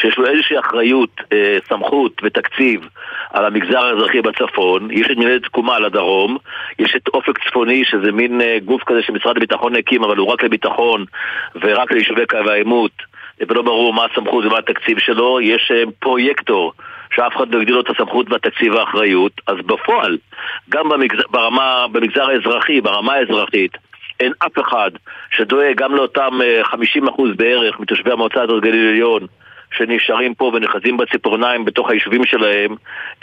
[0.00, 2.88] שיש לו איזושהי אחריות, אה, סמכות ותקציב
[3.32, 4.90] על המגזר האזרחי בצפון.
[4.90, 6.36] יש את מנהלת תקומה לדרום,
[6.78, 10.42] יש את אופק צפוני, שזה מין אה, גוף כזה שמשרד הביטחון הקים, אבל הוא רק
[10.42, 11.04] לביטחון
[11.62, 12.92] ורק ליישובי קו העימות.
[13.48, 16.72] ולא ברור מה הסמכות ומה התקציב שלו, יש אה, פרויקטור
[17.14, 20.18] שאף אחד לא הגדיל לו את הסמכות והתקציב והאחריות, אז בפועל,
[20.70, 23.72] גם במגזר, ברמה, במגזר האזרחי, ברמה האזרחית,
[24.20, 24.90] אין אף אחד
[25.30, 26.76] שדואג גם לאותם אה, 50%
[27.36, 29.26] בערך מתושבי המועצה הזאת גליל עליון
[29.76, 32.74] שנשארים פה ונחזים בציפורניים בתוך היישובים שלהם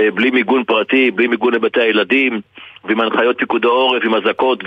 [0.02, 2.42] אה, בלי מיגון פרטי, בלי מיגון לבתי הילדים
[2.86, 4.64] ועם הנחיות פיקוד העורף, עם אזעקות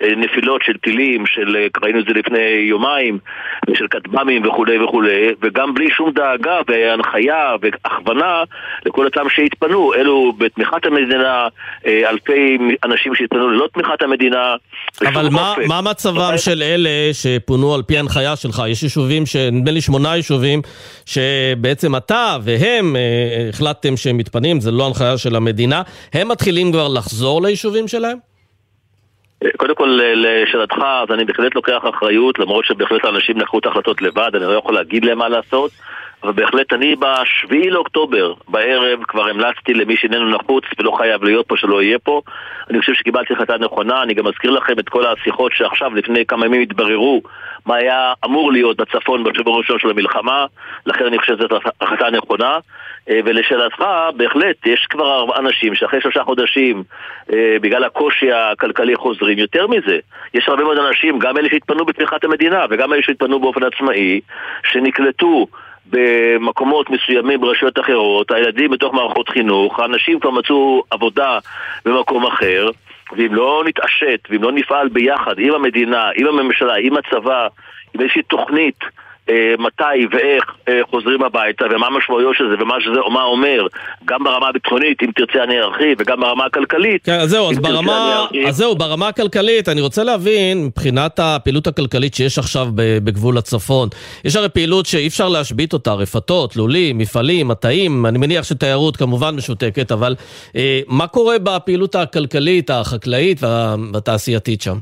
[0.00, 3.18] ונפילות של טילים, של, אה, ראינו את זה לפני יומיים,
[3.74, 8.42] של כטב"מים וכולי וכולי, וגם בלי שום דאגה והנחיה והכוונה
[8.86, 9.94] לכל אותם שהתפנו.
[9.94, 11.48] אלו בתמיכת המדינה,
[11.86, 14.54] אה, אלפי אנשים שהתפנו ללא תמיכת המדינה.
[15.06, 15.54] אבל מה.
[15.68, 18.62] מה מצבם של אלה שפונו על פי הנחיה שלך?
[18.68, 20.62] יש יישובים, ש- נדמה לי שמונה יישובים,
[21.06, 25.82] שבעצם אתה והם אה, החלטתם שהם מתפנים, זה לא הנחיה של המדינה.
[26.12, 28.18] הם מתחילים כבר לחזור ליישובים שלהם?
[29.56, 34.30] קודם כל, לשאלתך, אז אני בהחלט לוקח אחריות, למרות שבהחלט האנשים לקחו את ההחלטות לבד,
[34.34, 35.70] אני לא יכול להגיד להם מה לעשות,
[36.22, 41.56] אבל בהחלט אני בשביעי לאוקטובר, בערב, כבר המלצתי למי שאיננו נחוץ ולא חייב להיות פה,
[41.56, 42.20] שלא יהיה פה.
[42.70, 46.46] אני חושב שקיבלתי החלטה נכונה, אני גם אזכיר לכם את כל השיחות שעכשיו, לפני כמה
[46.46, 47.22] ימים התבררו
[47.66, 50.46] מה היה אמור להיות בצפון בשבוע הראשון של המלחמה,
[50.86, 52.58] לכן אני חושב שזאת החלטה נכונה.
[53.10, 53.84] אה, ולשאלתך,
[54.16, 56.82] בהחלט, יש כבר אנשים שאחרי שלושה חודשים,
[57.32, 59.38] אה, בגלל הקושי הכלכלי חוזרים.
[59.38, 59.98] יותר מזה,
[60.34, 64.20] יש הרבה מאוד אנשים, גם אלה שהתפנו בתמיכת המדינה וגם אלה שהתפנו באופן עצמאי,
[64.72, 65.46] שנקלטו
[65.90, 71.38] במקומות מסוימים ברשויות אחרות, הילדים בתוך מערכות חינוך, האנשים כבר מצאו עבודה
[71.84, 72.68] במקום אחר,
[73.16, 77.46] ואם לא נתעשת, ואם לא נפעל ביחד עם המדינה, עם הממשלה, עם הצבא,
[77.94, 78.78] עם איזושהי תוכנית
[79.58, 83.66] מתי ואיך אה, חוזרים הביתה ומה המשמעויות של זה ומה שזה מה אומר
[84.04, 87.04] גם ברמה הביטחונית, אם תרצה אני ארחיב, וגם ברמה הכלכלית.
[87.04, 88.26] כן, אז זהו, אז ברמה.
[88.48, 93.88] אז זהו, ברמה הכלכלית, אני רוצה להבין, מבחינת הפעילות הכלכלית שיש עכשיו בגבול הצפון,
[94.24, 99.36] יש הרי פעילות שאי אפשר להשבית אותה, רפתות, לולים, מפעלים, מטעים, אני מניח שתיירות כמובן
[99.36, 100.14] משותקת, אבל
[100.56, 104.76] אה, מה קורה בפעילות הכלכלית, החקלאית וה- והתעשייתית שם?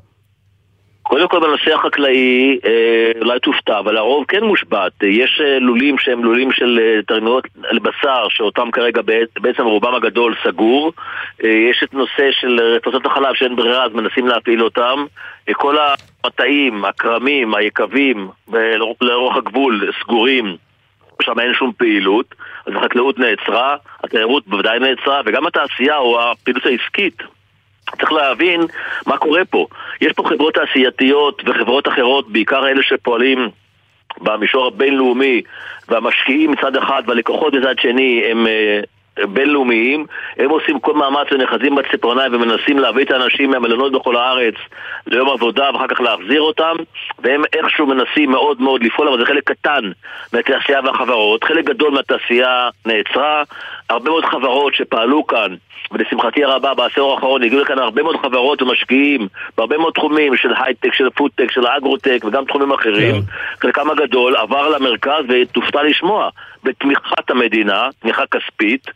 [1.14, 4.92] קודם כל בנושא החקלאי, אה, אולי תופתע, אבל הרוב כן מושבת.
[5.02, 10.34] יש אה, לולים שהם לולים של אה, תרנגולות לבשר, שאותם כרגע בע- בעצם רובם הגדול
[10.44, 10.92] סגור.
[11.40, 15.04] יש את נושא של רפתות החלב שאין ברירה, אז מנסים להפעיל אותם.
[15.52, 15.76] כל
[16.24, 18.28] המטעים, הכרמים, היקבים,
[19.00, 20.56] לאורך הגבול סגורים.
[21.22, 22.34] שם אין שום פעילות,
[22.66, 27.22] אז החקלאות נעצרה, התיירות בוודאי נעצרה, וגם התעשייה או הפעילות העסקית
[27.98, 28.60] צריך להבין
[29.06, 29.66] מה קורה פה.
[30.00, 33.48] יש פה חברות תעשייתיות וחברות אחרות, בעיקר אלה שפועלים
[34.20, 35.42] במישור הבינלאומי
[35.88, 38.80] והמשקיעים מצד אחד והלקוחות מצד שני הם אה,
[39.22, 44.54] בינלאומיים, הם עושים כל מאמץ ונכנסים בציפורניים ומנסים להביא את האנשים מהמלונות בכל הארץ
[45.06, 46.76] ליום עבודה ואחר כך להחזיר אותם
[47.18, 49.90] והם איכשהו מנסים מאוד מאוד לפעול, אבל זה חלק קטן
[50.32, 53.42] מהתעשייה והחברות, חלק גדול מהתעשייה נעצרה,
[53.90, 55.54] הרבה מאוד חברות שפעלו כאן
[55.92, 60.94] ולשמחתי הרבה בעשור האחרון הגיעו לכאן הרבה מאוד חברות ומשקיעים בהרבה מאוד תחומים של הייטק,
[60.94, 63.26] של פודטק, של אגרוטק וגם תחומים אחרים כן.
[63.60, 66.28] חלקם הגדול עבר למרכז ותופתע לשמוע
[66.64, 68.86] בתמיכת המדינה, תמיכה כספית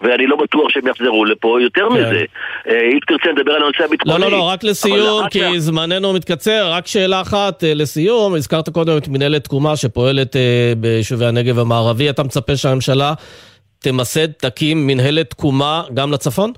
[0.00, 1.94] ואני לא בטוח שהם יחזרו לפה יותר כן.
[1.94, 2.24] מזה
[2.68, 5.60] אה, אם תרצה נדבר על הנושא הביטחוני לא, לא, לא, רק לסיום, כי.
[5.60, 11.26] זמננו מתקצר רק שאלה אחת אה, לסיום, הזכרת קודם את מנהלת תקומה שפועלת אה, ביישובי
[11.26, 13.12] הנגב המערבי, אתה מצפה שהממשלה
[13.78, 16.52] תמסד, תקים מנהלת תקומה גם לצפון?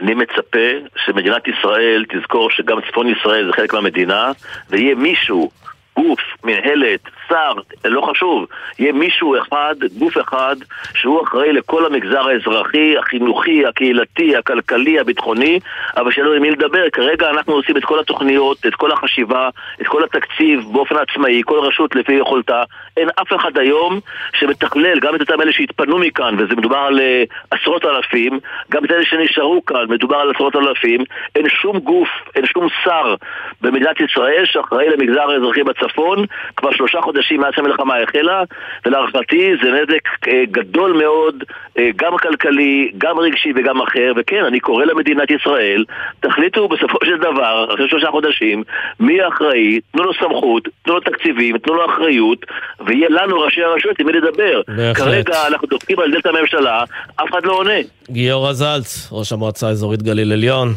[0.00, 0.68] אני מצפה
[1.04, 4.32] שמדינת ישראל תזכור שגם צפון ישראל זה חלק מהמדינה
[4.70, 5.50] ויהיה מישהו
[5.96, 7.52] גוף, מנהלת, שר,
[7.84, 8.46] לא חשוב,
[8.78, 10.56] יהיה מישהו אחד, גוף אחד,
[10.94, 15.60] שהוא אחראי לכל המגזר האזרחי, החינוכי, הקהילתי, הכלכלי, הביטחוני,
[15.96, 16.90] אבל שאין לנו עם מי לדבר.
[16.92, 19.48] כרגע אנחנו עושים את כל התוכניות, את כל החשיבה,
[19.80, 22.62] את כל התקציב באופן עצמאי, כל רשות לפי יכולתה.
[22.96, 24.00] אין אף אחד היום
[24.34, 28.90] שמתכלל גם את אותם אלה שהתפנו מכאן, וזה מדובר על uh, עשרות אלפים, גם את
[28.90, 31.00] אלה שנשארו כאן, מדובר על עשרות אלפים.
[31.34, 33.14] אין שום גוף, אין שום שר
[33.60, 38.42] במדינת ישראל שאחראי למגזר האזרחי בצפון כבר שלושה חודשים מאז שהמלחמה החלה,
[38.86, 41.44] ולהערכתי זה נזק אה, גדול מאוד,
[41.78, 45.84] אה, גם כלכלי, גם רגשי וגם אחר, וכן, אני קורא למדינת ישראל,
[46.20, 48.62] תחליטו בסופו של דבר, אחרי שלושה חודשים,
[49.00, 52.38] מי אחראי, תנו לו סמכות, תנו לו תקציבים, תנו לו אחריות,
[52.86, 54.60] ויהיה לנו ראשי הרשויות עם מי לדבר.
[54.68, 54.96] בהחלט.
[54.96, 56.84] כרגע אנחנו דופקים על דלת הממשלה,
[57.16, 57.80] אף אחד לא עונה.
[58.10, 60.68] גיורא זלץ, ראש המועצה האזורית גליל עליון,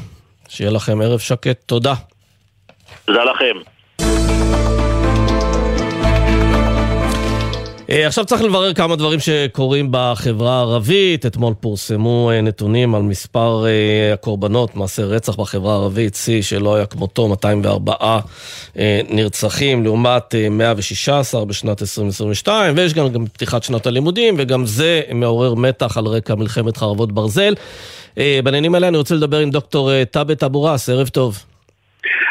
[0.50, 1.94] שיהיה לכם ערב שקט, תודה.
[3.06, 3.75] תודה לכם.
[7.90, 11.26] עכשיו צריך לברר כמה דברים שקורים בחברה הערבית.
[11.26, 16.86] אתמול פורסמו אה, נתונים על מספר אה, הקורבנות, מעשי רצח בחברה הערבית, שיא שלא היה
[16.86, 18.20] כמותו, 204
[19.10, 25.98] נרצחים לעומת 116 בשנת 2022, ויש גם, גם פתיחת שנת הלימודים, וגם זה מעורר מתח
[25.98, 27.54] על רקע מלחמת חרבות ברזל.
[28.18, 31.38] בעניינים האלה אני רוצה לדבר עם דוקטור טאבט אבו ראס, ערב טוב.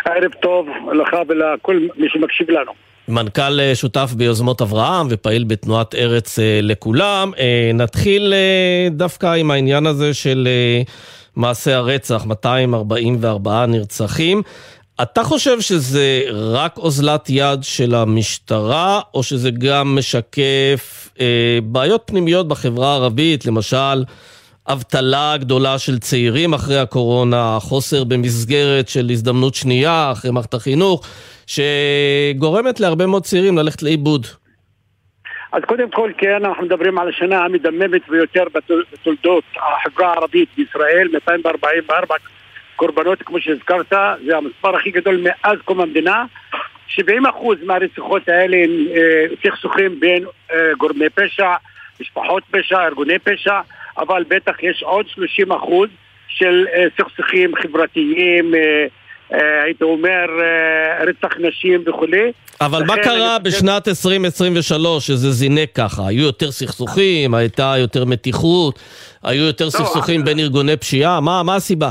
[0.04, 2.72] ערב טוב לך ולכל מי שמקשיב לנו.
[3.08, 7.32] מנכ"ל אה, שותף ביוזמות אברהם ופעיל בתנועת ארץ אה, לכולם.
[7.38, 8.34] אה, נתחיל
[8.90, 10.48] דווקא עם העניין הזה של
[11.36, 14.42] מעשי הרצח, 244 נרצחים.
[15.02, 21.08] אתה חושב שזה רק אוזלת יד של המשטרה, או שזה גם משקף
[21.64, 24.04] בעיות פנימיות בחברה הערבית, למשל
[24.68, 31.06] אבטלה גדולה של צעירים אחרי הקורונה, חוסר במסגרת של הזדמנות שנייה אחרי מערכת החינוך?
[31.46, 34.26] שגורמת להרבה מאוד צעירים ללכת לאיבוד.
[35.52, 42.14] אז קודם כל, כן, אנחנו מדברים על השנה המדממת ביותר בתולדות החברה הערבית בישראל, 244
[42.76, 43.92] קורבנות, כמו שהזכרת,
[44.26, 46.24] זה המספר הכי גדול מאז קום המדינה.
[46.98, 47.00] 70%
[47.62, 51.54] מהרציחות האלה הם אה, סכסוכים בין אה, גורמי פשע,
[52.00, 53.60] משפחות פשע, ארגוני פשע,
[53.98, 55.06] אבל בטח יש עוד
[55.48, 55.50] 30%
[56.28, 58.54] של אה, סכסוכים חברתיים,
[59.32, 62.32] אה, הייתי אומר, אה, רצח נשים וכולי.
[62.60, 66.02] אבל מה קרה בשנת 2023 שזה זינק ככה?
[66.08, 68.78] היו יותר סכסוכים, הייתה יותר מתיחות,
[69.22, 71.20] היו יותר לא, סכסוכים אה, בין ארגוני פשיעה?
[71.20, 71.90] מה, מה הסיבה?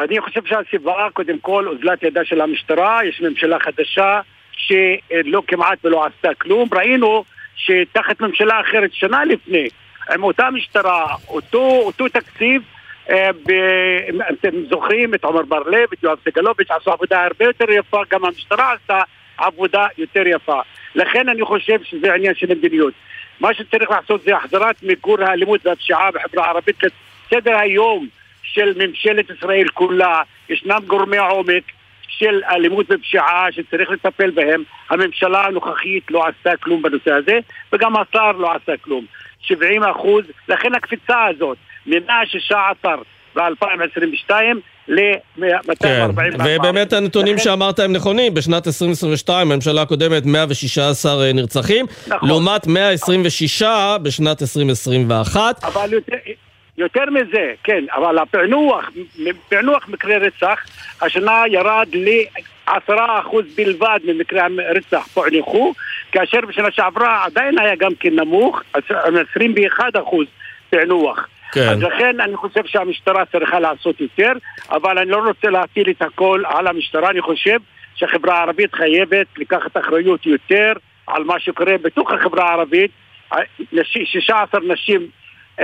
[0.00, 4.20] אני חושב שהסיבה, קודם כל, אוזלת ידה של המשטרה, יש ממשלה חדשה
[4.52, 6.68] שלא כמעט ולא עשתה כלום.
[6.72, 7.24] ראינו
[7.56, 9.68] שתחת ממשלה אחרת שנה לפני,
[10.14, 12.62] עם אותה משטרה, אותו, אותו תקציב,
[13.10, 13.30] אה,
[14.30, 18.72] אתם זוכרים את עמר בר-לב, את יואב סגלוביץ', עשו עבודה הרבה יותר יפה, גם המשטרה
[18.72, 19.00] עשתה
[19.38, 20.60] עבודה יותר יפה.
[20.94, 22.94] לכן אני חושב שזה עניין של מדיניות.
[23.40, 28.08] מה שצריך לעשות זה החזרת מיגור האלימות והפשיעה בחברה הערבית לסדר היום
[28.42, 30.22] של ממשלת ישראל כולה.
[30.48, 31.62] ישנם גורמי עומק
[32.08, 34.62] של אלימות ופשיעה שצריך לטפל בהם.
[34.90, 37.38] הממשלה הנוכחית לא עשתה כלום בנושא הזה,
[37.72, 39.04] וגם השר לא עשה כלום.
[39.42, 41.58] 70 אחוז, לכן הקפיצה הזאת.
[41.86, 42.86] מ-116
[43.34, 44.30] ב-2022
[44.88, 45.76] ל-244.
[45.82, 46.06] כן,
[46.44, 47.44] ובאמת הנתונים לכן...
[47.44, 52.28] שאמרת הם נכונים, בשנת 2022 הממשלה הקודמת 116 אה, נרצחים, נכון.
[52.28, 53.62] לעומת 126
[54.02, 55.64] בשנת 2021.
[55.64, 56.16] אבל יותר...
[56.78, 58.90] יותר מזה, כן, אבל הפענוח,
[59.48, 60.58] פענוח מקרי רצח,
[61.02, 62.90] השנה ירד ל-10%
[63.56, 65.74] בלבד ממקרי הרצח פוענחו,
[66.12, 68.80] כאשר בשנה שעברה עדיין היה גם כן נמוך, 21%
[70.70, 71.28] פענוח.
[71.52, 71.68] כן.
[71.68, 74.32] אז לכן אני חושב שהמשטרה צריכה לעשות יותר,
[74.70, 77.58] אבל אני לא רוצה להטיל את הכל על המשטרה, אני חושב
[77.94, 80.72] שהחברה הערבית חייבת לקחת אחריות יותר
[81.06, 82.90] על מה שקורה בתוך החברה הערבית.
[84.04, 85.06] 16 נשים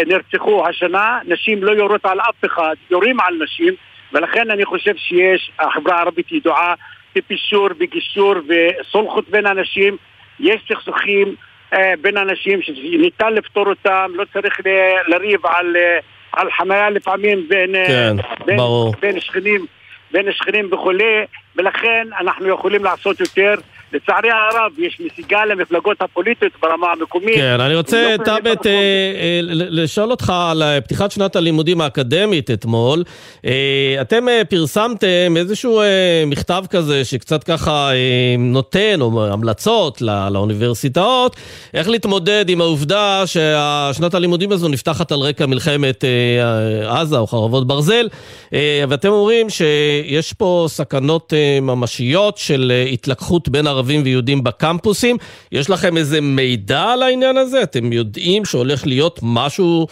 [0.07, 3.75] נרצחו השנה, נשים לא יורות על אף אחד, יורים על נשים,
[4.13, 6.75] ולכן אני חושב שיש, החברה הערבית ידועה
[7.15, 9.97] בפישור, בגישור וסולחות בין אנשים,
[10.41, 11.35] יש סכסוכים
[11.73, 14.61] אה, בין אנשים שניתן לפתור אותם, לא צריך
[15.07, 15.99] לריב על, אה,
[16.33, 18.95] על חניה לפעמים בין, אה, כן, בין, ברור.
[19.01, 19.67] בין שכנים,
[20.13, 21.25] בין שכנים וכולי,
[21.57, 23.55] ולכן אנחנו יכולים לעשות יותר.
[23.93, 27.37] לצערי הרב, יש נסיגה למפלגות הפוליטיות ברמה המקומית.
[27.37, 32.51] כן, אני רוצה, לא תאבט, אה, אה, לשאול אותך על אה, פתיחת שנת הלימודים האקדמית
[32.51, 33.05] אתמול.
[33.47, 35.87] אה, אתם אה, פרסמתם איזשהו אה,
[36.27, 37.97] מכתב כזה שקצת ככה אה,
[38.39, 41.37] נותן, או המלצות לא- לאוניברסיטאות,
[41.75, 47.67] איך להתמודד עם העובדה ששנת הלימודים הזו נפתחת על רקע מלחמת אה, עזה או חרבות
[47.67, 48.09] ברזל,
[48.55, 55.17] אה, ואתם אומרים שיש פה סכנות אה, ממשיות של התלקחות בין ערבים ויהודים בקמפוסים.
[55.53, 57.63] יש לכם איזה מידע על העניין הזה?
[57.63, 59.87] אתם יודעים שהולך להיות משהו,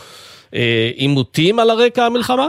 [0.55, 2.49] אה, עימותים על הרקע המלחמה?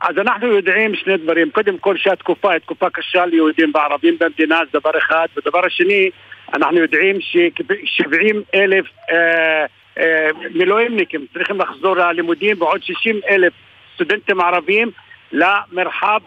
[0.00, 1.50] אז אנחנו יודעים שני דברים.
[1.50, 5.26] קודם כל שהתקופה היא תקופה קשה ליהודים וערבים במדינה, זה דבר אחד.
[5.36, 6.10] ודבר השני,
[6.54, 9.66] אנחנו יודעים ש-70 אלף אה,
[9.98, 13.52] אה, מילואימניקים צריכים לחזור ללימודים ועוד 60 אלף
[13.94, 14.90] סטודנטים ערבים
[15.32, 16.20] למרחב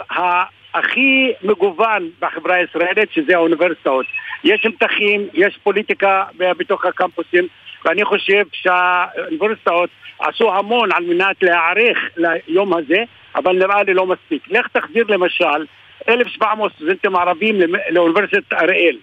[0.73, 4.05] הכי מגוון בחברה הישראלית, שזה האוניברסיטאות.
[4.43, 7.47] יש מתחים, יש פוליטיקה בתוך הקמפוסים,
[7.85, 13.03] ואני חושב שהאוניברסיטאות עשו המון על מנת להיערך ליום הזה,
[13.35, 14.43] אבל נראה לי לא מספיק.
[14.47, 15.65] לך תחזיר למשל
[16.09, 17.55] 1,700 סטודנטים ערבים
[17.89, 18.97] לאוניברסיטת אריאל.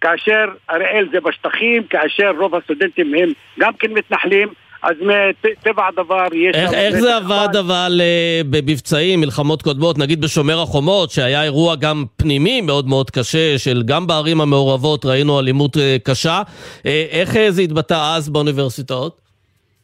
[0.00, 4.48] כאשר אריאל זה בשטחים, כאשר רוב הסטודנטים הם גם כן מתנחלים,
[4.84, 6.56] אז מטבע הדבר יש...
[6.56, 12.04] איך, איך זה עבד אבל אה, במבצעים, מלחמות קודמות, נגיד בשומר החומות, שהיה אירוע גם
[12.16, 16.42] פנימי מאוד מאוד קשה, של גם בערים המעורבות ראינו אלימות אה, קשה,
[16.86, 19.20] אה, איך זה התבטא אז באוניברסיטאות?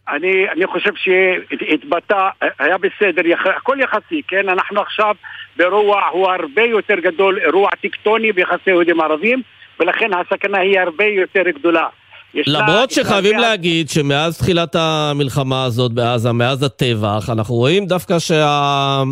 [0.08, 4.48] אני, אני חושב שהתבטא, היה בסדר, יח, הכל יחסי, כן?
[4.48, 5.14] אנחנו עכשיו
[5.56, 9.42] באירוע הוא הרבה יותר גדול, אירוע טקטוני ביחסי יהודים ערבים,
[9.80, 11.86] ולכן הסכנה היא הרבה יותר גדולה.
[12.34, 19.02] למרות שחייבים להגיד שמאז תחילת המלחמה הזאת בעזה, מאז הטבח, אנחנו רואים דווקא שה...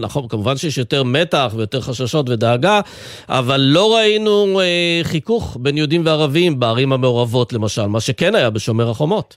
[0.00, 2.80] נכון, כמובן שיש יותר מתח ויותר חששות ודאגה,
[3.28, 8.90] אבל לא ראינו אה, חיכוך בין יהודים וערבים בערים המעורבות למשל, מה שכן היה בשומר
[8.90, 9.36] החומות.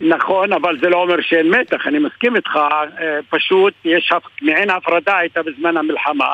[0.00, 5.18] נכון, אבל זה לא אומר שאין מתח, אני מסכים איתך, אה, פשוט יש מעין הפרדה
[5.18, 6.32] הייתה בזמן המלחמה.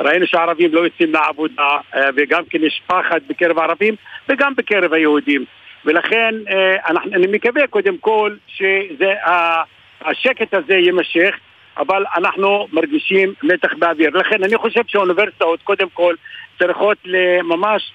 [0.00, 3.94] ראינו שהערבים לא יוצאים לעבודה, אה, וגם כן יש פחד בקרב הערבים
[4.28, 5.44] וגם בקרב היהודים.
[5.88, 6.34] ולכן
[6.88, 11.34] אנחנו, אני מקווה קודם כל שהשקט הזה יימשך,
[11.78, 14.10] אבל אנחנו מרגישים מתח באוויר.
[14.10, 16.14] לכן אני חושב שהאוניברסיטאות קודם כל
[16.58, 16.98] צריכות
[17.42, 17.92] ממש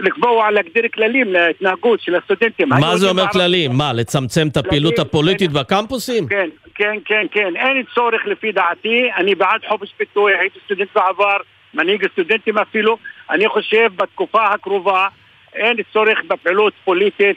[0.00, 2.68] לקבוע, להגדיר כללים להתנהגות של הסטודנטים.
[2.68, 3.70] מה זה אומר כללים?
[3.72, 6.28] מה, לצמצם את הפעילות הפוליטית בקמפוסים?
[6.28, 7.56] כן, כן, כן, כן.
[7.56, 11.36] אין צורך לפי דעתי, אני בעד חופש ביטוי, הייתי סטודנט בעבר,
[11.74, 12.98] מנהיג סטודנטים אפילו.
[13.30, 15.08] אני חושב בתקופה הקרובה
[15.56, 17.36] אין צורך בפעילות פוליטית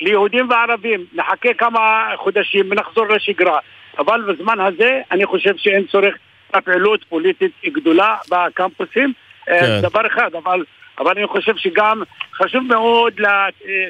[0.00, 1.04] ליהודים וערבים.
[1.12, 3.58] נחכה כמה חודשים ונחזור לשגרה.
[3.98, 6.14] אבל בזמן הזה אני חושב שאין צורך
[6.56, 9.12] בפעילות פוליטית גדולה בקמפוסים.
[9.46, 9.80] כן.
[9.82, 10.64] דבר אחד, אבל,
[10.98, 12.02] אבל אני חושב שגם
[12.34, 13.20] חשוב מאוד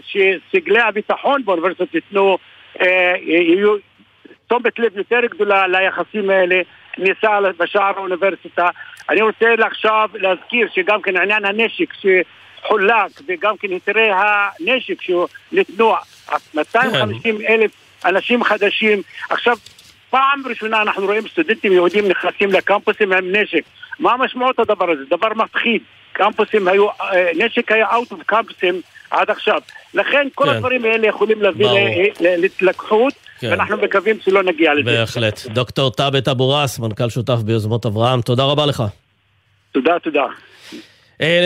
[0.02, 2.38] שסגלי הביטחון באוניברסיטה ייתנו,
[3.20, 3.76] יהיו
[4.46, 6.60] תשומת לב יותר גדולה ליחסים האלה,
[6.92, 8.68] כניסה בשער האוניברסיטה.
[9.10, 11.92] אני רוצה עכשיו להזכיר שגם כן עניין הנשק
[12.64, 15.94] שחולק וגם כן היתרי הנשק שניתנו,
[16.54, 17.70] 250 אלף
[18.04, 19.02] אנשים חדשים.
[19.30, 19.56] עכשיו,
[20.10, 23.62] פעם ראשונה אנחנו רואים סטודנטים יהודים נכנסים לקמפוסים עם נשק.
[23.98, 25.02] מה משמעות הדבר הזה?
[25.10, 25.82] דבר מפחיד.
[26.12, 26.86] קמפוסים היו,
[27.34, 29.60] נשק היה out of קמפוסים עד עכשיו.
[29.94, 30.50] לכן כל כן.
[30.50, 31.66] הדברים האלה יכולים להביא
[32.20, 33.50] להתלקחות, כן.
[33.50, 34.90] ואנחנו מקווים שלא נגיע לזה.
[34.90, 35.46] בהחלט.
[35.46, 38.82] דוקטור טאבט אבו ראס, מנכ"ל שותף ביוזמות אברהם, תודה רבה לך.
[39.72, 40.24] תודה, תודה.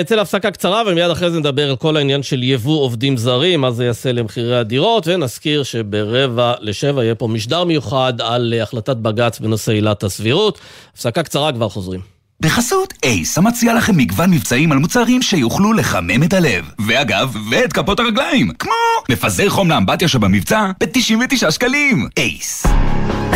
[0.00, 3.70] נצא להפסקה קצרה ומיד אחרי זה נדבר על כל העניין של יבוא עובדים זרים, מה
[3.70, 9.72] זה יעשה למחירי הדירות, ונזכיר שברבע לשבע יהיה פה משדר מיוחד על החלטת בג"ץ בנושא
[9.72, 10.58] עילת הסבירות.
[10.94, 12.00] הפסקה קצרה, כבר חוזרים.
[12.40, 16.64] בחסות אייס, המציע לכם מגוון מבצעים על מוצרים שיוכלו לחמם את הלב.
[16.86, 18.72] ואגב, ואת כפות הרגליים, כמו
[19.10, 22.08] מפזר חום לאמבטיה שבמבצע ב-99 שקלים.
[22.16, 22.66] אייס.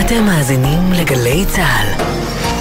[0.00, 2.59] אתם מאזינים לגלי צה"ל.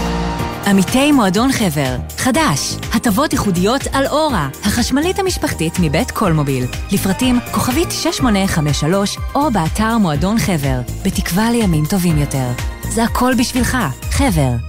[0.68, 6.66] עמיתי מועדון חבר, חדש, הטבות ייחודיות על אורה, החשמלית המשפחתית מבית קולמוביל.
[6.92, 12.48] לפרטים כוכבית 6853 או באתר מועדון חבר, בתקווה לימים טובים יותר.
[12.90, 13.78] זה הכל בשבילך,
[14.12, 14.69] חבר.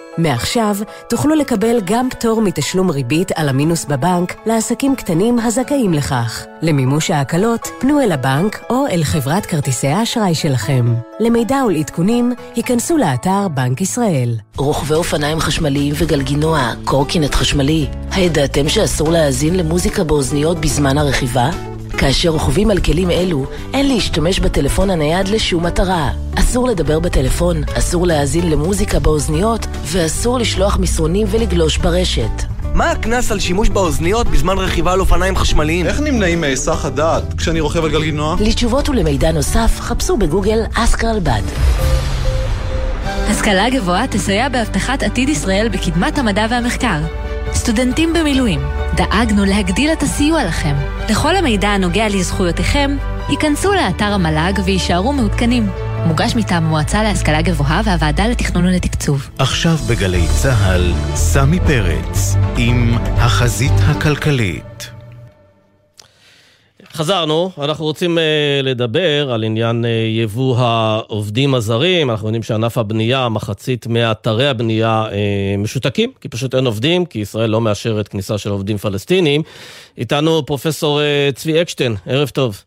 [0.17, 0.75] מעכשיו
[1.09, 6.45] תוכלו לקבל גם פטור מתשלום ריבית על המינוס בבנק לעסקים קטנים הזכאים לכך.
[6.61, 10.93] למימוש ההקלות, פנו אל הבנק או אל חברת כרטיסי האשראי שלכם.
[11.19, 14.37] למידע ולעדכונים, היכנסו לאתר בנק ישראל.
[14.57, 21.70] רוכבי אופניים חשמליים וגלגינוע, קורקינט חשמלי, הידעתם שאסור להאזין למוזיקה באוזניות בזמן הרכיבה?
[22.01, 26.09] כאשר רוכבים על כלים אלו, אין להשתמש בטלפון הנייד לשום מטרה.
[26.35, 32.43] אסור לדבר בטלפון, אסור להאזין למוזיקה באוזניות, ואסור לשלוח מסרונים ולגלוש ברשת.
[32.73, 35.85] מה הקנס על שימוש באוזניות בזמן רכיבה על אופניים חשמליים?
[35.85, 38.35] איך נמנעים מהיסח הדעת כשאני רוכב על גלגינוע?
[38.39, 41.41] לתשובות ולמידע נוסף, חפשו בגוגל אסקרלבד.
[43.05, 46.99] השכלה גבוהה תסייע בהבטחת עתיד ישראל בקדמת המדע והמחקר.
[47.53, 48.59] סטודנטים במילואים,
[48.95, 50.75] דאגנו להגדיל את הסיוע לכם.
[51.09, 52.97] לכל המידע הנוגע לזכויותיכם,
[53.27, 55.69] היכנסו לאתר המל"ג ויישארו מעודכנים.
[56.05, 59.29] מוגש מטעם המועצה להשכלה גבוהה והוועדה לתכנון ולתקצוב.
[59.37, 64.90] עכשיו בגלי צה"ל, סמי פרץ עם החזית הכלכלית.
[66.93, 68.21] חזרנו, אנחנו רוצים uh,
[68.63, 69.87] לדבר על עניין uh,
[70.21, 72.11] יבוא העובדים הזרים.
[72.11, 75.11] אנחנו יודעים שענף הבנייה, מחצית מאתרי הבנייה uh,
[75.57, 79.41] משותקים, כי פשוט אין עובדים, כי ישראל לא מאשרת כניסה של עובדים פלסטינים.
[79.97, 82.63] איתנו פרופסור uh, צבי אקשטיין, ערב טוב.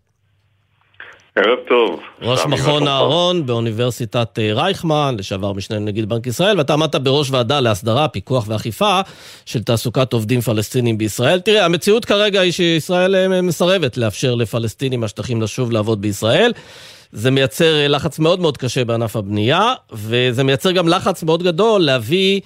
[1.36, 2.00] ערב טוב.
[2.22, 8.08] ראש מכון אהרון באוניברסיטת רייכמן, לשעבר משנה לנגיד בנק ישראל, ואתה עמדת בראש ועדה להסדרה,
[8.08, 9.00] פיקוח ואכיפה
[9.46, 11.40] של תעסוקת עובדים פלסטינים בישראל.
[11.40, 16.52] תראה, המציאות כרגע היא שישראל מסרבת לאפשר לפלסטינים מהשטחים לשוב לעבוד בישראל.
[17.12, 22.40] זה מייצר לחץ מאוד מאוד קשה בענף הבנייה, וזה מייצר גם לחץ מאוד גדול להביא...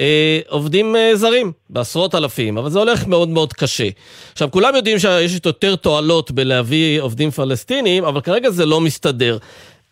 [0.00, 3.88] אה, עובדים אה, זרים, בעשרות אלפים, אבל זה הולך מאוד מאוד קשה.
[4.32, 9.38] עכשיו, כולם יודעים שיש יותר תועלות בלהביא עובדים פלסטינים, אבל כרגע זה לא מסתדר.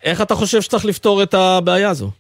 [0.05, 2.11] איך אתה חושב שצריך לפתור את הבעיה הזו?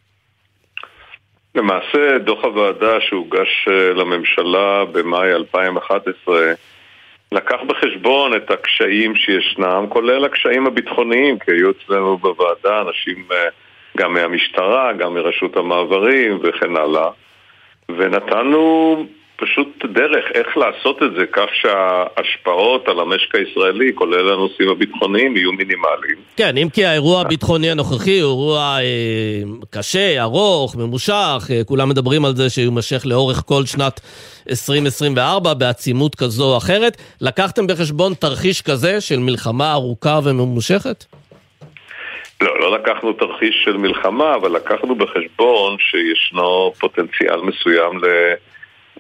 [1.54, 6.52] למעשה, דוח הוועדה שהוגש אה, לממשלה במאי 2011
[7.32, 13.26] לקח בחשבון את הקשיים שישנם, כולל הקשיים הביטחוניים, כי היו אצלנו בוועדה אנשים
[13.96, 17.10] גם מהמשטרה, גם מרשות המעברים וכן הלאה.
[17.88, 18.96] ונתנו
[19.42, 25.52] פשוט דרך איך לעשות את זה כך שההשפעות על המשק הישראלי, כולל הנושאים הביטחוניים, יהיו
[25.52, 26.16] מינימליים.
[26.36, 32.24] כן, אם כי האירוע הביטחוני הנוכחי הוא אירוע אה, קשה, ארוך, ממושך, אה, כולם מדברים
[32.24, 34.00] על זה שהוא יימשך לאורך כל שנת
[34.50, 36.96] 2024 בעצימות כזו או אחרת.
[37.20, 41.04] לקחתם בחשבון תרחיש כזה של מלחמה ארוכה וממושכת?
[42.42, 48.00] לא, לא לקחנו תרחיש של מלחמה, אבל לקחנו בחשבון שישנו פוטנציאל מסוים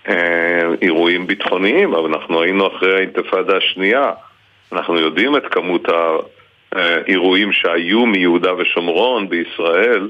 [0.08, 4.12] לאירועים ביטחוניים, אבל אנחנו היינו אחרי האינתיפאדה השנייה.
[4.72, 5.88] אנחנו יודעים את כמות
[6.72, 10.08] האירועים שהיו מיהודה ושומרון בישראל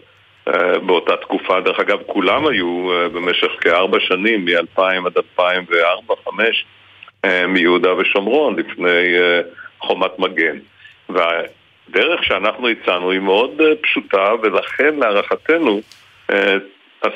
[0.86, 1.60] באותה תקופה.
[1.60, 9.14] דרך אגב, כולם היו במשך כארבע שנים, מ-2000 עד 2004-2005, מיהודה ושומרון, לפני
[9.80, 10.58] חומת מגן.
[11.92, 15.80] הדרך שאנחנו הצענו היא מאוד אה, פשוטה ולכן להערכתנו
[16.30, 16.56] אה,
[17.04, 17.10] אה,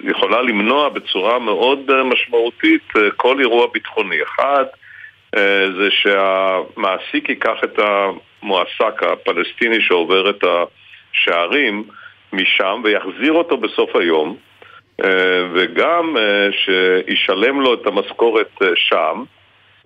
[0.00, 4.22] יכולה למנוע בצורה מאוד משמעותית כל אירוע ביטחוני.
[4.22, 4.64] אחד,
[5.78, 11.84] זה שהמעסיק ייקח את המועסק הפלסטיני שעובר את השערים
[12.32, 14.36] משם ויחזיר אותו בסוף היום
[15.52, 16.16] וגם
[16.50, 19.22] שישלם לו את המשכורת שם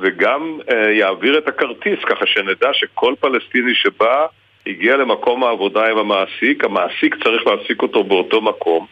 [0.00, 4.26] וגם uh, יעביר את הכרטיס ככה שנדע שכל פלסטיני שבא
[4.66, 8.86] הגיע למקום העבודה עם המעסיק, המעסיק צריך להעסיק אותו באותו מקום.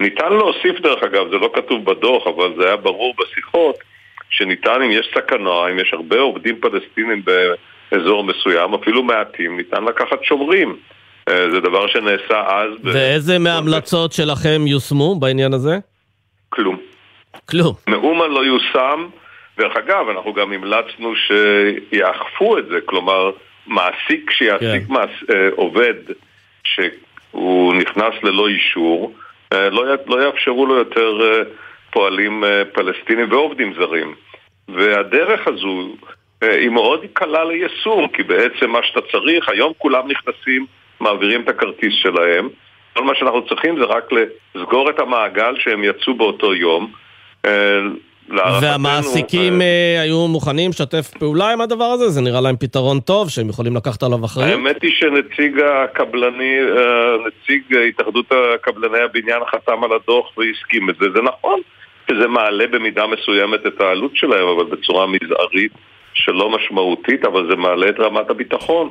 [0.00, 3.76] ניתן להוסיף דרך אגב, זה לא כתוב בדוח, אבל זה היה ברור בשיחות,
[4.30, 10.24] שניתן אם יש סכנה, אם יש הרבה עובדים פלסטינים באזור מסוים, אפילו מעטים, ניתן לקחת
[10.24, 10.76] שומרים.
[11.30, 12.70] Uh, זה דבר שנעשה אז.
[12.84, 13.38] ואיזה ב...
[13.38, 15.78] מההמלצות שלכם יושמו בעניין הזה?
[16.48, 16.76] כלום.
[17.48, 17.74] כלום.
[17.88, 19.06] מאומה לא יושם.
[19.58, 23.30] דרך אגב, אנחנו גם המלצנו שיאכפו את זה, כלומר,
[23.66, 24.92] מעסיק שיעסיק כן.
[24.92, 25.94] מעס, אה, עובד
[26.64, 29.14] שהוא נכנס ללא אישור,
[29.52, 31.42] אה, לא, לא יאפשרו לו יותר אה,
[31.90, 34.14] פועלים פלסטינים ועובדים זרים.
[34.68, 35.94] והדרך הזו
[36.42, 40.66] היא מאוד קלה ליישום, כי בעצם מה שאתה צריך, היום כולם נכנסים,
[41.00, 42.48] מעבירים את הכרטיס שלהם.
[42.92, 44.04] כל מה שאנחנו צריכים זה רק
[44.54, 46.92] לסגור את המעגל שהם יצאו באותו יום,
[48.62, 49.62] והמעסיקים ו...
[49.62, 52.08] אה, היו מוכנים לשתף פעולה עם הדבר הזה?
[52.08, 54.50] זה נראה להם פתרון טוב, שהם יכולים לקחת עליו אחריות?
[54.50, 61.06] האמת היא שנציג הקבלני, אה, נציג התאחדות הקבלני הבניין חתם על הדוח והסכים את זה.
[61.14, 61.60] זה נכון,
[62.10, 65.72] שזה מעלה במידה מסוימת את העלות שלהם, אבל בצורה מזערית
[66.14, 68.90] שלא משמעותית, אבל זה מעלה את רמת הביטחון.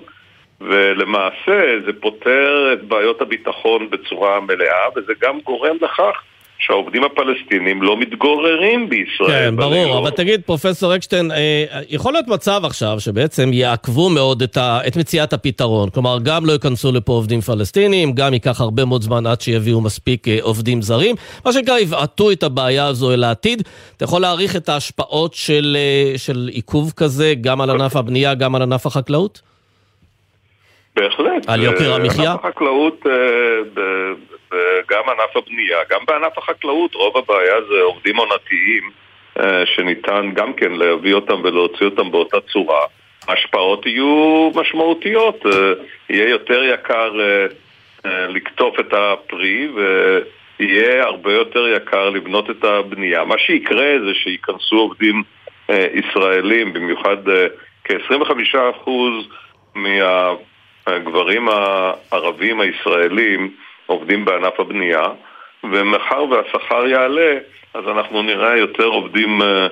[0.61, 6.21] ולמעשה זה פותר את בעיות הביטחון בצורה מלאה, וזה גם גורם לכך
[6.61, 9.49] שהעובדים הפלסטינים לא מתגוררים בישראל.
[9.49, 14.57] כן, ברור, אבל תגיד, פרופסור אקשטיין, אה, יכול להיות מצב עכשיו שבעצם יעכבו מאוד את,
[14.57, 15.89] ה, את מציאת הפתרון.
[15.89, 20.27] כלומר, גם לא ייכנסו לפה עובדים פלסטינים, גם ייקח הרבה מאוד זמן עד שיביאו מספיק
[20.27, 21.15] אה, עובדים זרים.
[21.45, 23.63] מה שנקרא, יבעטו את הבעיה הזו אל העתיד.
[23.97, 28.55] אתה יכול להעריך את ההשפעות של, אה, של עיכוב כזה, גם על ענף הבנייה, גם
[28.55, 29.50] על ענף החקלאות?
[30.95, 31.49] בהחלט.
[31.49, 32.31] על יוקר המחיה?
[32.31, 33.05] ענף החקלאות,
[34.89, 38.89] גם ענף הבנייה, גם בענף החקלאות, רוב הבעיה זה עובדים עונתיים
[39.75, 42.85] שניתן גם כן להביא אותם ולהוציא אותם באותה צורה.
[43.27, 45.45] ההשפעות יהיו משמעותיות,
[46.09, 47.11] יהיה יותר יקר
[48.05, 49.67] לקטוף את הפרי
[50.59, 53.23] ויהיה הרבה יותר יקר לבנות את הבנייה.
[53.23, 55.23] מה שיקרה זה שייכנסו עובדים
[55.69, 57.17] ישראלים, במיוחד
[57.83, 58.89] כ-25%
[59.75, 60.33] מה...
[60.95, 63.51] הגברים הערבים הישראלים
[63.85, 65.07] עובדים בענף הבנייה,
[65.63, 67.37] ומאחר והשכר יעלה,
[67.73, 69.67] אז אנחנו נראה יותר עובדים אה,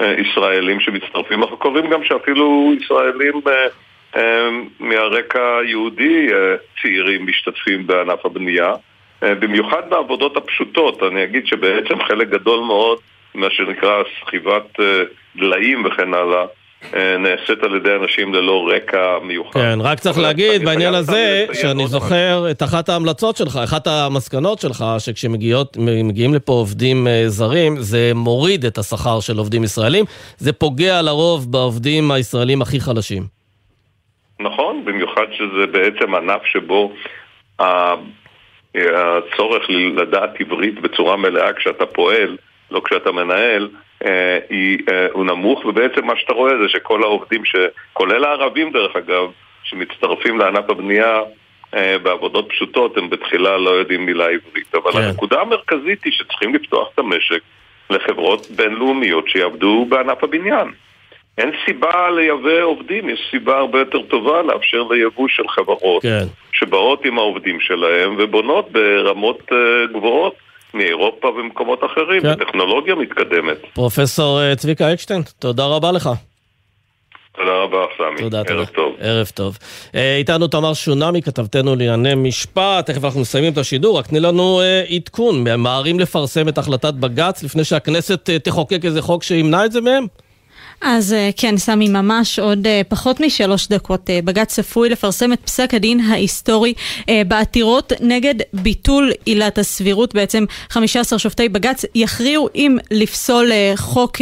[0.00, 1.42] אה, ישראלים שמצטרפים.
[1.42, 3.40] אנחנו קוראים גם שאפילו ישראלים
[4.16, 4.48] אה,
[4.80, 6.28] מהרקע היהודי
[6.82, 8.72] צעירים משתתפים בענף הבנייה.
[9.22, 12.98] במיוחד בעבודות הפשוטות, אני אגיד שבעצם חלק גדול מאוד
[13.34, 14.80] מה שנקרא סחיבת
[15.36, 16.46] דליים וכן הלאה אה,
[17.18, 19.60] נעשית על ידי אנשים ללא רקע מיוחד.
[19.60, 24.84] כן, רק צריך להגיד בעניין הזה, שאני זוכר את אחת ההמלצות שלך, אחת המסקנות שלך,
[24.98, 30.04] שכשמגיעים לפה עובדים אה, זרים, זה מוריד את השכר של עובדים ישראלים,
[30.36, 33.22] זה פוגע לרוב בעובדים הישראלים הכי חלשים.
[34.40, 36.92] נכון, במיוחד שזה בעצם ענף שבו
[38.74, 39.62] הצורך
[39.96, 42.36] לדעת עברית בצורה מלאה כשאתה פועל,
[42.70, 43.83] לא כשאתה מנהל, אה,
[44.50, 47.56] היא, אה, הוא נמוך, ובעצם מה שאתה רואה זה שכל העובדים, ש...
[47.92, 49.30] כולל הערבים דרך אגב,
[49.64, 51.20] שמצטרפים לענף הבנייה
[51.74, 54.74] אה, בעבודות פשוטות, הם בתחילה לא יודעים מילה עברית.
[54.74, 54.98] אבל כן.
[54.98, 57.40] הנקודה המרכזית היא שצריכים לפתוח את המשק
[57.90, 60.68] לחברות בינלאומיות שיעבדו בענף הבניין.
[61.38, 66.24] אין סיבה לייבא עובדים, יש סיבה הרבה יותר טובה לאפשר ליבוא של חברות כן.
[66.52, 69.52] שבאות עם העובדים שלהם ובונות ברמות
[69.92, 70.34] גבוהות
[70.74, 72.32] מאירופה ומקומות אחרים, כן.
[72.32, 73.56] בטכנולוגיה מתקדמת.
[73.74, 76.10] פרופסור אה, צביקה אקשטיין, תודה רבה לך.
[77.36, 78.18] תודה רבה, סמי.
[78.18, 78.66] תודה, ערב תודה.
[78.66, 78.94] טוב.
[78.98, 79.58] ערב טוב.
[79.94, 82.86] אה, איתנו תמר שונמי, כתבתנו לענייני משפט.
[82.86, 85.44] תכף אנחנו מסיימים את השידור, רק תני לנו אה, עדכון.
[85.48, 90.06] ממהרים לפרסם את החלטת בג"ץ לפני שהכנסת תחוקק איזה חוק שימנע את זה מהם?
[90.80, 94.10] אז אה, כן, סמי, ממש עוד אה, פחות משלוש דקות.
[94.10, 96.74] אה, בג"ץ צפוי לפרסם את פסק הדין ההיסטורי
[97.28, 100.14] בעתירות נגד ביטול עילת הסבירות.
[100.14, 104.16] בעצם 15 שופטי בג"ץ יכריעו אם לפסול חוק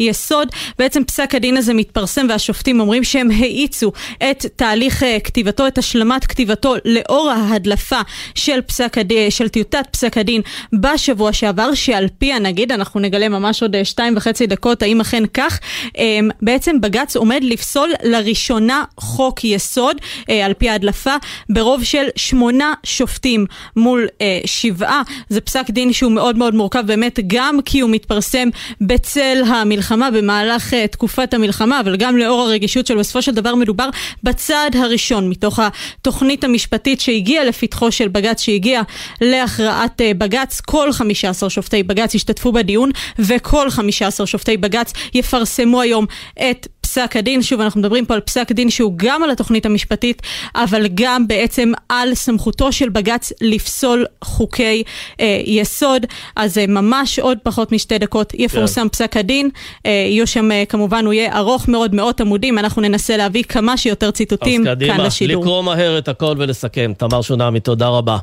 [0.00, 0.48] יסוד.
[0.78, 3.92] בעצם פסק הדין הזה מתפרסם והשופטים אומרים שהם האיצו
[4.30, 8.00] את תהליך כתיבתו, את השלמת כתיבתו לאור ההדלפה
[8.34, 10.42] של, פסק הדין, של טיוטת פסק הדין
[10.72, 15.60] בשבוע שעבר, שעל פי הנגיד, אנחנו נגלה ממש עוד שתיים וחצי דקות האם אכן כך.
[15.98, 19.96] אמ, בעצם בג"ץ עומד לפסול לראשונה חוק יסוד
[20.30, 21.14] אה, על פי ההדלפה
[21.48, 25.02] ברוב של שמונה שופטים מול אה, שבעה.
[25.28, 28.48] זה פסק דין שהוא מאוד מאוד מורכב באמת גם כי הוא מתפרסם
[28.80, 33.88] בצל המלחמה במהלך אה, תקופת המלחמה אבל גם לאור הרגישות של בסופו של דבר מדובר
[34.22, 38.82] בצעד הראשון מתוך התוכנית המשפטית שהגיעה לפתחו של בג"ץ שהגיעה
[39.20, 40.60] להכרעת בג"ץ.
[40.60, 46.06] כל 15 שופטי בג"ץ השתתפו בדיון וכל 15 שופטי בג"ץ יפרסמו היום
[46.50, 50.22] את פסק הדין, שוב אנחנו מדברים פה על פסק דין שהוא גם על התוכנית המשפטית,
[50.54, 54.82] אבל גם בעצם על סמכותו של בג"ץ לפסול חוקי
[55.20, 56.06] אה, יסוד.
[56.36, 58.88] אז אה, ממש עוד פחות משתי דקות יפורסם כן.
[58.88, 59.50] פסק הדין.
[59.86, 63.76] אה, יהיו שם אה, כמובן, הוא יהיה ארוך מאוד, מאות עמודים, אנחנו ננסה להביא כמה
[63.76, 65.06] שיותר ציטוטים כאן לשידור.
[65.06, 66.92] אז קדימה, לקרוא מהר את הכל ולסכם.
[66.98, 68.18] תמר שונמי, תודה רבה.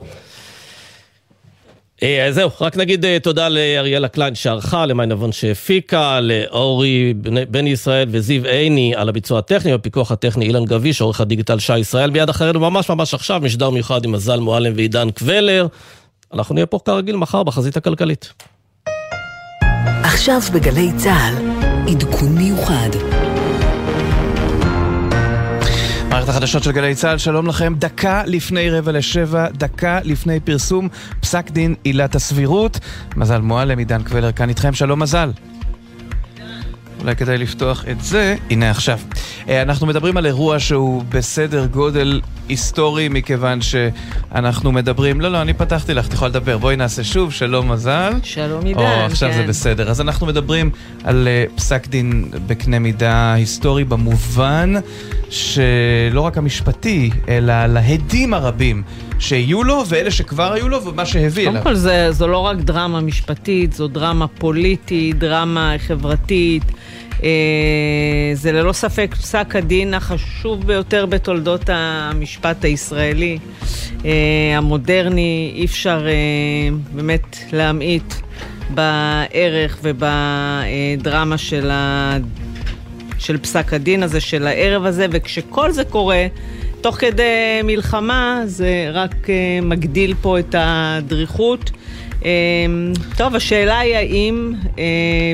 [2.04, 7.14] אה, זהו, רק נגיד אה, תודה לאריאלה קליין שערכה, למאי נבון שהפיקה, לאורי
[7.50, 12.12] בן ישראל וזיו עיני על הביצוע הטכני, בפיקוח הטכני אילן גביש, עורך הדיגיטל שי ישראל.
[12.12, 15.68] מיד אחרינו ממש ממש עכשיו, משדר מיוחד עם מזל מועלם ועידן קבלר.
[16.34, 18.34] אנחנו נהיה פה כרגיל מחר בחזית הכלכלית.
[20.04, 21.34] עכשיו בגלי צה"ל,
[21.92, 23.13] עדכון מיוחד.
[26.14, 27.74] מערכת החדשות של גלי צה"ל, שלום לכם.
[27.78, 30.88] דקה לפני רבע לשבע, דקה לפני פרסום
[31.20, 32.80] פסק דין עילת הסבירות.
[33.16, 35.32] מזל מועלם, עידן קבלר כאן איתכם, שלום מזל.
[37.04, 38.36] אולי כדאי לפתוח את זה.
[38.50, 39.00] הנה עכשיו.
[39.50, 45.22] אה, אנחנו מדברים על אירוע שהוא בסדר גודל היסטורי, מכיוון שאנחנו מדברים...
[45.22, 46.58] לא, לא, אני פתחתי לך, את יכולה לדבר.
[46.58, 48.14] בואי נעשה שוב, שלום מזל.
[48.24, 49.38] שלום עידן, או, עכשיו כן.
[49.38, 49.90] זה בסדר.
[49.90, 50.70] אז אנחנו מדברים
[51.04, 54.74] על uh, פסק דין בקנה מידה היסטורי במובן
[55.30, 58.84] שלא רק המשפטי, אלא על ההדים הרבים
[59.24, 61.62] שיהיו לו, ואלה שכבר היו לו, ומה שהביא אליו.
[61.62, 66.64] קודם כל זה, זו לא רק דרמה משפטית, זו דרמה פוליטית, דרמה חברתית.
[67.24, 73.38] אה, זה ללא ספק פסק הדין החשוב ביותר בתולדות המשפט הישראלי
[74.06, 74.12] אה,
[74.58, 75.54] המודרני.
[75.56, 76.14] אי אפשר אה,
[76.92, 78.14] באמת להמעיט
[78.70, 82.18] בערך ובדרמה של, ה...
[83.18, 86.26] של פסק הדין הזה, של הערב הזה, וכשכל זה קורה,
[86.84, 91.72] תוך כדי מלחמה, זה רק uh, מגדיל פה את הדריכות.
[92.20, 92.24] Uh,
[93.18, 94.80] טוב, השאלה היא האם uh,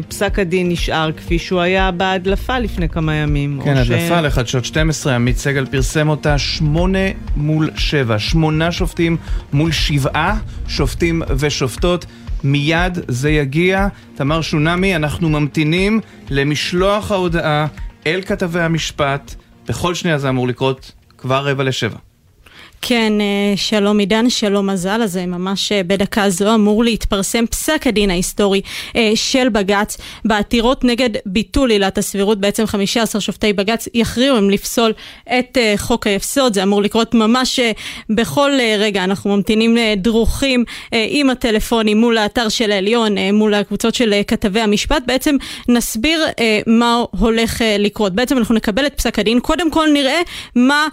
[0.08, 3.62] פסק הדין נשאר כפי שהוא היה בהדלפה לפני כמה ימים.
[3.64, 7.00] כן, או ש- הדלפה לחדשות 12, עמית סגל פרסם אותה שמונה
[7.36, 8.20] מול שבע.
[8.20, 9.18] שמונה שופטים
[9.54, 10.38] מול שבעה
[10.68, 12.06] שופטים ושופטות.
[12.44, 13.88] מיד זה יגיע.
[14.16, 17.68] תמר שונמי, אנחנו ממתינים למשלוח ההודעה
[18.08, 19.36] אל כתבי המשפט.
[19.68, 20.92] בכל שנייה זה אמור לקרות
[21.22, 22.09] כבר רבע לשבע.
[22.82, 28.10] כן, אה, שלום עידן, שלום מזל, אז ממש אה, בדקה זו אמור להתפרסם פסק הדין
[28.10, 28.62] ההיסטורי
[28.96, 32.40] אה, של בג"ץ בעתירות נגד ביטול עילת הסבירות.
[32.40, 34.94] בעצם 15 שופטי בג"ץ יכריעו אם לפסול
[35.40, 37.60] את חוק היסוד, זה אמור לקרות ממש
[38.10, 39.04] בכל רגע.
[39.04, 45.04] אנחנו ממתינים דרוכים עם הטלפונים מול האתר של העליון, מול הקבוצות של כתבי המשפט.
[45.06, 45.36] בעצם
[45.70, 46.26] נסביר
[46.68, 48.14] מה הולך לקרות.
[48.14, 50.22] בעצם אנחנו נקבל את פסק הדין, קודם כל נראה
[50.56, 50.88] מה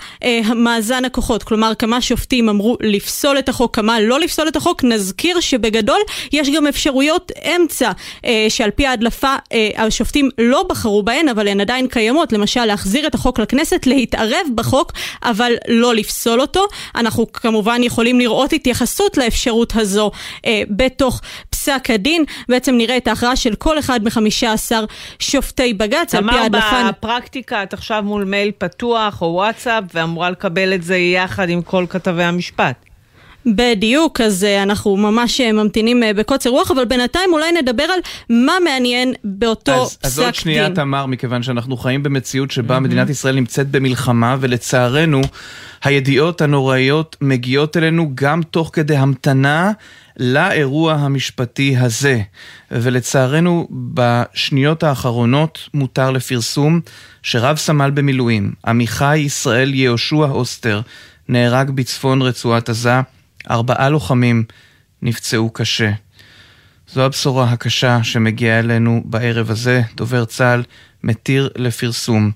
[0.54, 4.84] מאזן הכוחות, כלומר כמה שופטים אמרו לפסול את החוק, כמה לא לפסול את החוק.
[4.84, 6.00] נזכיר שבגדול
[6.32, 7.92] יש גם אפשרויות אמצע
[8.24, 13.06] אה, שעל פי ההדלפה אה, השופטים לא בחרו בהן, אבל הן עדיין קיימות, למשל להחזיר
[13.06, 16.66] את החוק לכנסת, להתערב בחוק, אבל לא לפסול אותו.
[16.94, 20.10] אנחנו כמובן יכולים לראות התייחסות לאפשרות הזו
[20.46, 21.20] אה, בתוך
[21.66, 22.24] פסק הדין.
[22.48, 24.84] בעצם נראה את ההכרעה של כל אחד מחמישה עשר
[25.18, 26.88] שופטי בג"ץ, על פי תמר, ההדלפה...
[26.88, 31.86] בפרקטיקה את עכשיו מול מייל פתוח או וואטסאפ ואמורה לקבל את זה יחד עם כל
[31.88, 32.74] כתבי המשפט.
[33.46, 38.00] בדיוק, אז uh, אנחנו ממש uh, ממתינים uh, בקוצר רוח, אבל בינתיים אולי נדבר על
[38.30, 40.74] מה מעניין באותו אז, פסק אז עוד שנייה, דין.
[40.74, 45.20] תמר, מכיוון שאנחנו חיים במציאות שבה מדינת ישראל נמצאת במלחמה, ולצערנו,
[45.84, 49.72] הידיעות הנוראיות מגיעות אלינו גם תוך כדי המתנה
[50.16, 52.22] לאירוע המשפטי הזה.
[52.70, 56.80] ולצערנו, בשניות האחרונות מותר לפרסום
[57.22, 60.80] שרב סמל במילואים, עמיחי ישראל יהושע אוסטר,
[61.28, 63.00] נהרג בצפון רצועת עזה,
[63.50, 64.44] ארבעה לוחמים
[65.02, 65.92] נפצעו קשה.
[66.92, 69.82] זו הבשורה הקשה שמגיעה אלינו בערב הזה.
[69.94, 70.62] דובר צה"ל
[71.04, 72.30] מתיר לפרסום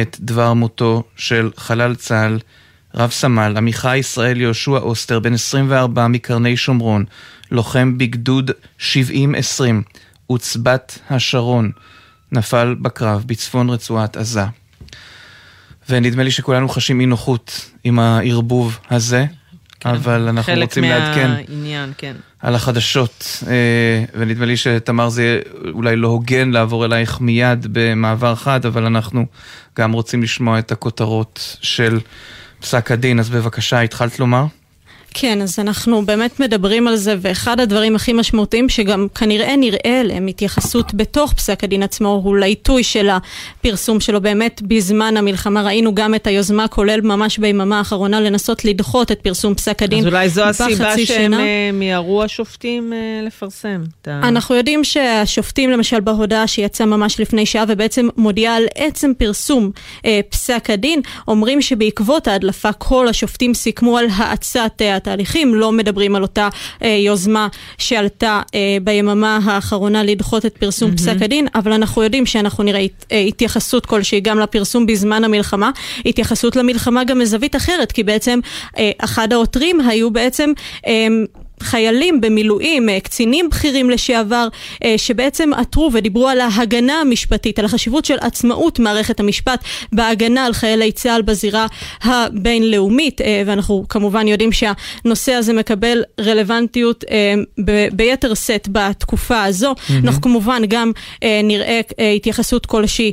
[0.00, 2.38] את דבר מותו של חלל צה"ל,
[2.96, 7.04] רב סמל עמיחי ישראל יהושע אוסטר, בן 24 מקרני שומרון,
[7.50, 8.82] לוחם בגדוד 70-20,
[10.26, 11.70] עוצבת השרון,
[12.32, 14.44] נפל בקרב בצפון רצועת עזה.
[15.88, 19.26] ונדמה לי שכולנו חשים אי נוחות עם הערבוב הזה,
[19.84, 21.34] אבל אנחנו רוצים לעדכן.
[21.36, 22.14] חלק מהעניין, כן.
[22.40, 25.40] על החדשות, אה, ונדמה לי שתמר זה יהיה
[25.72, 29.26] אולי לא הוגן לעבור אלייך מיד במעבר חד, אבל אנחנו
[29.78, 32.00] גם רוצים לשמוע את הכותרות של
[32.64, 34.44] פסק הדין, אז בבקשה, התחלת לומר?
[35.14, 40.26] כן, אז אנחנו באמת מדברים על זה, ואחד הדברים הכי משמעותיים שגם כנראה נראה להם
[40.26, 44.20] התייחסות בתוך פסק הדין עצמו, הוא לעיתוי של הפרסום שלו.
[44.20, 49.54] באמת, בזמן המלחמה ראינו גם את היוזמה, כולל ממש ביממה האחרונה, לנסות לדחות את פרסום
[49.54, 51.40] פסק הדין אז אולי זו הסיבה בחצי שהם שנה.
[51.40, 53.82] אה, מיהרו השופטים אה, לפרסם.
[54.06, 59.70] אנחנו יודעים שהשופטים למשל בהודעה שיצאה ממש לפני שעה ובעצם מודיעה על עצם פרסום
[60.06, 66.22] אה, פסק הדין, אומרים שבעקבות ההדלפה כל השופטים סיכמו על האצת התהליכים, לא מדברים על
[66.22, 66.48] אותה
[66.82, 67.48] אה, יוזמה
[67.78, 70.96] שעלתה אה, ביממה האחרונה לדחות את פרסום מהמם.
[70.98, 75.70] פסק הדין, אבל אנחנו יודעים שאנחנו נראה הת- אה, התייחסות כלשהי גם לפרסום בזמן המלחמה,
[76.06, 78.40] התייחסות למלחמה גם מזווית אחרת, כי בעצם
[78.78, 80.52] אה, אחד העותרים היו בעצם
[80.86, 81.06] אה,
[81.64, 84.48] חיילים במילואים, אה, קצינים בכירים לשעבר,
[84.84, 90.52] אה, שבעצם עתרו ודיברו על ההגנה המשפטית, על החשיבות של עצמאות מערכת המשפט בהגנה על
[90.52, 91.66] חיילי צה"ל בזירה
[92.02, 97.04] הבינלאומית, אה, ואנחנו כמובן יודעים שהנושא הזה מקבל רלוונטיות
[97.92, 99.74] ביתר שאת בתקופה הזו.
[99.88, 100.04] מהמם.
[100.06, 100.92] אנחנו כמובן גם
[101.22, 103.12] אה, נראה אה, התייחסות כלשהי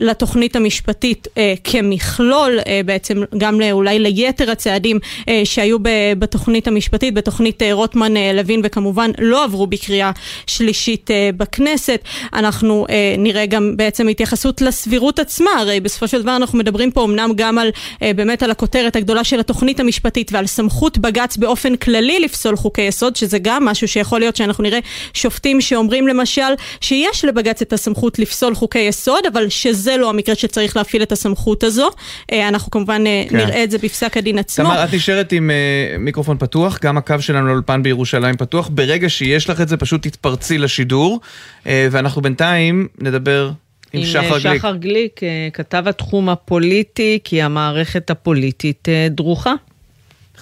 [0.00, 1.28] לתוכנית המשפטית
[1.64, 4.98] כמכלול, בעצם גם אולי ליתר הצעדים
[5.44, 5.76] שהיו
[6.18, 10.10] בתוכנית המשפטית, בתוכנית אה, רוטמן רוטמן לוין וכמובן לא עברו בקריאה
[10.46, 12.00] שלישית בכנסת.
[12.34, 12.86] אנחנו
[13.18, 17.58] נראה גם בעצם התייחסות לסבירות עצמה, הרי בסופו של דבר אנחנו מדברים פה אמנם גם
[17.58, 17.70] על
[18.00, 23.16] באמת על הכותרת הגדולה של התוכנית המשפטית ועל סמכות בג"ץ באופן כללי לפסול חוקי יסוד,
[23.16, 24.78] שזה גם משהו שיכול להיות שאנחנו נראה
[25.14, 30.76] שופטים שאומרים למשל שיש לבג"ץ את הסמכות לפסול חוקי יסוד, אבל שזה לא המקרה שצריך
[30.76, 31.88] להפעיל את הסמכות הזו.
[32.32, 33.36] אנחנו כמובן כן.
[33.36, 34.64] נראה את זה בפסק הדין עצמו.
[34.64, 35.50] תמר, את נשארת עם
[35.98, 38.70] מיקרופון פתוח, גם הקו שלנו לאולפן בירושלים פתוח.
[38.72, 41.20] ברגע שיש לך את זה, פשוט תתפרצי לשידור,
[41.64, 43.50] uh, ואנחנו בינתיים נדבר
[43.92, 44.46] עם, עם שחר גליק.
[44.46, 45.20] עם שחר גליק,
[45.52, 49.54] כתב התחום הפוליטי, כי המערכת הפוליטית דרוכה.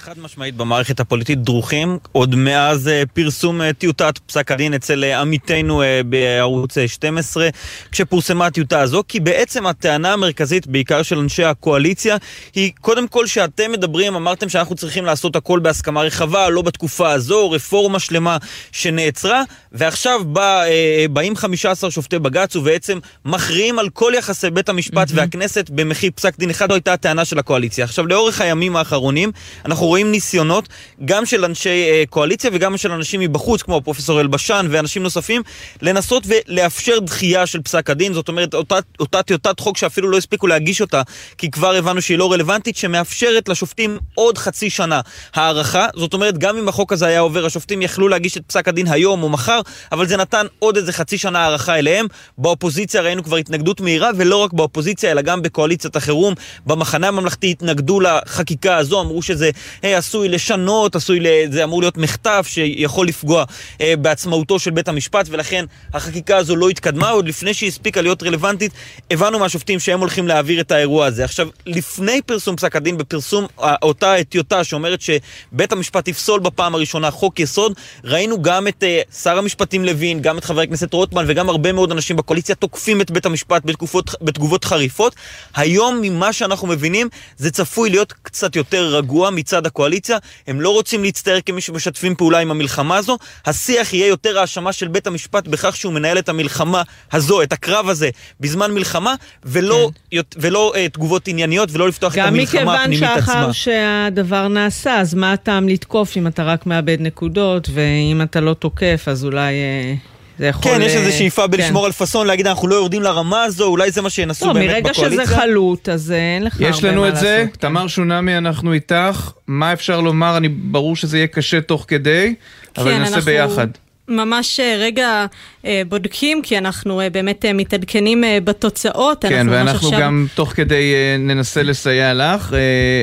[0.08, 5.16] חד משמעית במערכת הפוליטית דרוכים, עוד מאז uh, פרסום uh, טיוטת פסק הדין אצל uh,
[5.16, 7.48] עמיתינו בערוץ 12,
[7.92, 12.16] כשפורסמה הטיוטה הזו, כי בעצם הטענה המרכזית, בעיקר של אנשי הקואליציה,
[12.54, 17.50] היא קודם כל שאתם מדברים, אמרתם שאנחנו צריכים לעשות הכל בהסכמה רחבה, לא בתקופה הזו,
[17.50, 18.36] רפורמה שלמה
[18.72, 19.42] שנעצרה,
[19.72, 20.64] ועכשיו בא,
[21.10, 25.14] באים 15 שופטי בג"ץ ובעצם מכריעים על כל יחסי בית המשפט mm-hmm.
[25.14, 27.84] והכנסת במחיר פסק דין אחד, זו הייתה הטענה של הקואליציה.
[27.84, 29.32] עכשיו, לאורך הימים האחרונים,
[29.64, 30.68] אנחנו רואים ניסיונות
[31.04, 35.42] גם של אנשי אה, קואליציה וגם של אנשים מבחוץ, כמו פרופסור אלבשן ואנשים נוספים,
[35.82, 38.12] לנסות ולאפשר דחייה של פסק הדין.
[38.12, 41.02] זאת אומרת, אותה, אותה טיוטת חוק שאפילו לא הספיקו להגיש אותה,
[41.38, 45.00] כי כבר הבנו שהיא לא רלוונטית, שמאפשרת לשופטים עוד חצי שנה
[45.34, 45.86] הארכה.
[45.96, 49.22] זאת אומרת, גם אם החוק הזה היה עובר, השופטים יכלו להגיש את פסק הדין היום
[49.22, 49.60] או מחר,
[49.92, 52.06] אבל זה נתן עוד איזה חצי שנה הארכה אליהם.
[52.38, 56.34] באופוזיציה ראינו כבר התנגדות מהירה, ולא רק באופוזיציה, אלא גם בקואליציית החירום.
[56.66, 59.50] במחנה הממלכתי התנגדו לחקיקה הזו, אמרו שזה
[59.84, 61.20] אה, עשוי לשנות, עשוי,
[61.50, 63.44] זה אמור להיות מחטף שיכול לפגוע
[63.80, 65.64] אה, בעצמאותו של בית המשפט, ולכן
[65.94, 68.72] החקיקה הזו לא התקדמה, עוד לפני שהיא הספיקה להיות רלוונטית,
[69.10, 71.24] הבנו מהשופטים שהם הולכים להעביר את האירוע הזה.
[71.24, 73.46] עכשיו, לפני פרסום פסק הדין, בפרסום
[73.82, 77.72] אותה טיוטה שאומרת שבית המשפט יפסול בפעם הראשונה חוק יסוד,
[78.04, 81.92] ראינו גם את אה, שר המשפטים לוין, גם את חבר הכנסת רוטמן וגם הרבה מאוד
[81.92, 85.14] אנשים בקואליציה תוקפים את בית המשפט בתגובות, בתגובות חריפות.
[85.54, 91.02] היום, ממה שאנחנו מבינים, זה צפוי להיות קצת יותר רגוע מצד הקואליציה, הם לא רוצים
[91.02, 95.76] להצטער כמי שמשתפים פעולה עם המלחמה הזו, השיח יהיה יותר האשמה של בית המשפט בכך
[95.76, 98.10] שהוא מנהל את המלחמה הזו, את הקרב הזה,
[98.40, 99.14] בזמן מלחמה,
[99.44, 100.18] ולא, כן.
[100.36, 103.14] ולא uh, תגובות ענייניות, ולא לפתוח את המלחמה הפנימית עצמה.
[103.14, 108.22] גם מכיוון שאחר שהדבר נעשה, אז מה הטעם לתקוף אם אתה רק מאבד נקודות, ואם
[108.22, 109.54] אתה לא תוקף, אז אולי...
[109.54, 110.17] Uh...
[110.38, 110.72] זה יכול...
[110.72, 111.86] כן, יש איזו אה, שאיפה בלשמור כן.
[111.86, 115.02] על פאסון, להגיד אנחנו לא יורדים לרמה הזו, אולי זה מה שינסו לא, באמת בקואליציה.
[115.04, 116.84] לא, מרגע שזה חלוט, אז אין לך הרבה מה לעשות.
[116.84, 117.58] יש לנו את זה, כן.
[117.58, 119.30] תמר שונמי, אנחנו איתך.
[119.46, 120.36] מה אפשר לומר?
[120.36, 122.34] אני ברור שזה יהיה קשה תוך כדי,
[122.74, 123.30] כן, אבל ננסה אנחנו...
[123.30, 123.66] ביחד.
[124.08, 125.26] ממש אה, רגע
[125.64, 129.24] אה, בודקים, כי אנחנו אה, באמת מתעדכנים בתוצאות.
[129.28, 130.00] כן, ואנחנו עכשיו...
[130.00, 132.52] גם תוך כדי ננסה לסייע לך.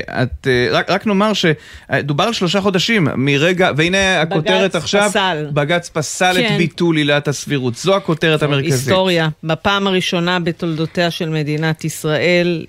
[0.10, 5.48] את, רק, רק נאמר שדובר על שלושה חודשים מרגע, והנה הכותרת עכשיו, פסל.
[5.54, 6.54] בג"ץ פסל כן.
[6.54, 7.76] את ביטול עילת הסבירות.
[7.76, 8.72] זו הכותרת המרכזית.
[8.72, 9.30] היסטוריה.
[9.44, 12.66] בפעם הראשונה בתולדותיה של מדינת ישראל,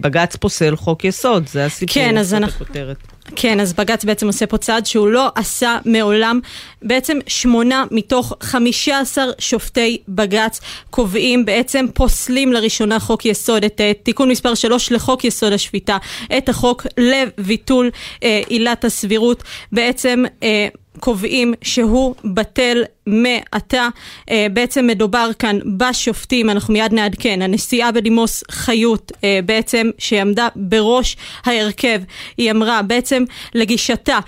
[0.00, 1.46] בג"ץ פוסל חוק יסוד.
[1.46, 1.94] זה הסיפור.
[1.94, 2.64] כן, אז אנחנו...
[2.64, 3.15] הכותרת.
[3.36, 6.40] כן, אז בג"ץ בעצם עושה פה צעד שהוא לא עשה מעולם.
[6.82, 10.60] בעצם שמונה מתוך חמישה עשר שופטי בג"ץ
[10.90, 15.96] קובעים, בעצם פוסלים לראשונה חוק יסוד, את uh, תיקון מספר שלוש לחוק יסוד השפיטה,
[16.38, 17.90] את החוק לביטול
[18.22, 19.42] אה, עילת הסבירות.
[19.72, 20.24] בעצם...
[20.40, 23.88] Uh, קובעים שהוא בטל מעתה.
[24.30, 31.16] אה, בעצם מדובר כאן בשופטים, אנחנו מיד נעדכן, הנשיאה בדימוס חיות, אה, בעצם שעמדה בראש
[31.44, 32.00] ההרכב,
[32.36, 33.24] היא אמרה בעצם
[33.54, 34.18] לגישתה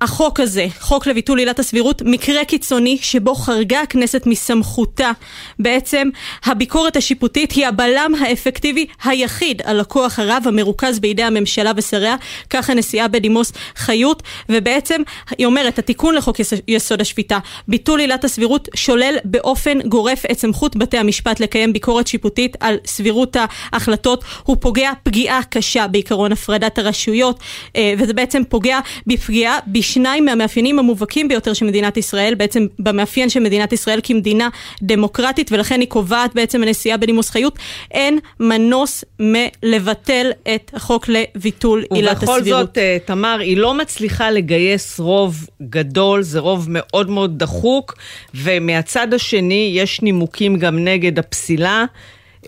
[0.00, 5.10] החוק הזה, חוק לביטול עילת הסבירות, מקרה קיצוני שבו חרגה הכנסת מסמכותה.
[5.58, 6.08] בעצם
[6.44, 12.16] הביקורת השיפוטית היא הבלם האפקטיבי היחיד על הכוח הרב המרוכז בידי הממשלה ושריה,
[12.50, 15.02] כך הנשיאה בדימוס חיות, ובעצם
[15.38, 16.36] היא אומרת, התיקון לחוק
[16.68, 17.38] יסוד השפיטה,
[17.68, 23.36] ביטול עילת הסבירות שולל באופן גורף את סמכות בתי המשפט לקיים ביקורת שיפוטית על סבירות
[23.72, 27.38] ההחלטות, הוא פוגע פגיעה קשה בעיקרון הפרדת הרשויות,
[27.76, 29.58] אה, וזה בעצם פוגע בפגיעה
[29.88, 34.48] שניים מהמאפיינים המובהקים ביותר של מדינת ישראל, בעצם במאפיין של מדינת ישראל כמדינה
[34.82, 37.58] דמוקרטית, ולכן היא קובעת בעצם הנשיאה בנימוס חיות,
[37.90, 42.40] אין מנוס מלבטל את החוק לביטול עילת הסבירות.
[42.40, 47.94] ובכל זאת, אה, תמר, היא לא מצליחה לגייס רוב גדול, זה רוב מאוד מאוד דחוק,
[48.34, 51.84] ומהצד השני יש נימוקים גם נגד הפסילה.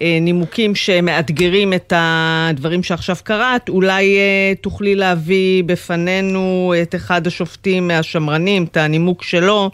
[0.03, 7.89] אה, נימוקים שמאתגרים את הדברים שעכשיו קראת, אולי אה, תוכלי להביא בפנינו את אחד השופטים
[7.89, 9.71] מהשמרנים, את הנימוק שלו,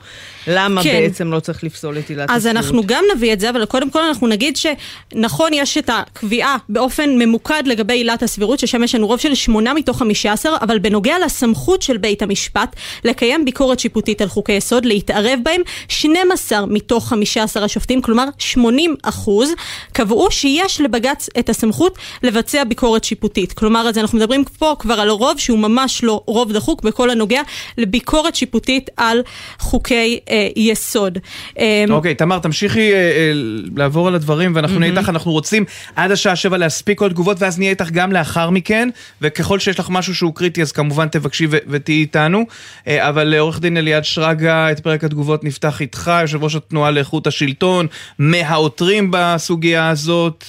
[0.46, 1.00] למה כן.
[1.00, 2.56] בעצם לא צריך לפסול את עילת אז הסבירות.
[2.56, 7.10] אנחנו גם נביא את זה, אבל קודם כל אנחנו נגיד שנכון, יש את הקביעה באופן
[7.18, 11.14] ממוקד לגבי עילת הסבירות, ששם יש לנו רוב של שמונה מתוך חמישה עשר, אבל בנוגע
[11.24, 17.64] לסמכות של בית המשפט לקיים ביקורת שיפוטית על חוקי יסוד, להתערב בהם, 12 מתוך 15
[17.64, 19.50] השופטים, כלומר 80 אחוז,
[19.92, 23.52] קבעו שיש לבג"ץ את הסמכות לבצע ביקורת שיפוטית.
[23.52, 27.42] כלומר, אז אנחנו מדברים פה כבר על רוב שהוא ממש לא רוב דחוק בכל הנוגע
[27.78, 29.22] לביקורת שיפוטית על
[29.58, 31.18] חוקי אה, יסוד.
[31.58, 33.32] אה, אוקיי, תמר, תמשיכי אה, אה,
[33.76, 35.64] לעבור על הדברים, ואנחנו נהיה איתך, אנחנו רוצים
[35.96, 38.88] עד השעה שבע להספיק עוד תגובות, ואז נהיה איתך גם לאחר מכן,
[39.22, 42.44] וככל שיש לך משהו שהוא קריטי, אז כמובן תבקשי ו- ותהיי איתנו.
[42.88, 47.26] אה, אבל עורך דין אליעד שרגא, את פרק התגובות נפתח איתך, יושב ראש התנועה לאיכות
[47.26, 47.86] השלטון,
[48.18, 50.44] מהעותרים בסוגיה הזאת.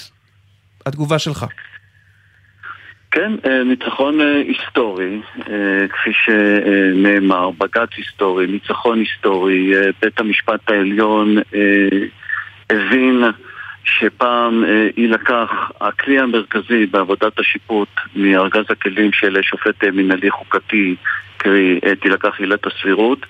[0.86, 1.46] התגובה שלך.
[3.18, 11.36] כן, אה, ניצחון אה, היסטורי, אה, כפי שנאמר, בג"ץ היסטורי, ניצחון היסטורי, בית המשפט העליון
[12.70, 13.24] הבין
[13.84, 14.64] שפעם
[14.98, 20.96] יילקח הכלי המרכזי בעבודת השיפוט מארגז הכלים של שופט מנהלי חוקתי,
[21.38, 23.26] קרי תילקח עילת הסבירות,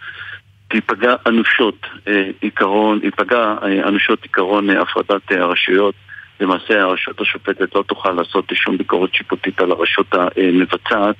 [0.67, 1.87] תיפגע אנושות
[2.41, 3.55] עיקרון, ייפגע
[3.87, 5.95] אנושות עיקרון הפרדת הרשויות.
[6.39, 11.15] למעשה הרשות השופטת לא תוכל לעשות שום ביקורת שיפוטית על הרשות המבצעת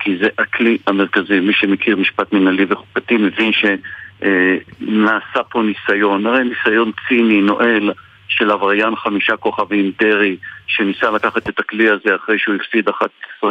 [0.00, 1.40] כי זה הכלי המרכזי.
[1.40, 7.92] מי שמכיר משפט מנהלי וחוקתי מבין שנעשה פה ניסיון, הרי ניסיון ציני, נואל,
[8.30, 13.44] של עבריין חמישה כוכבים דרעי שניסה לקחת את הכלי הזה אחרי שהוא הפסיד 11-0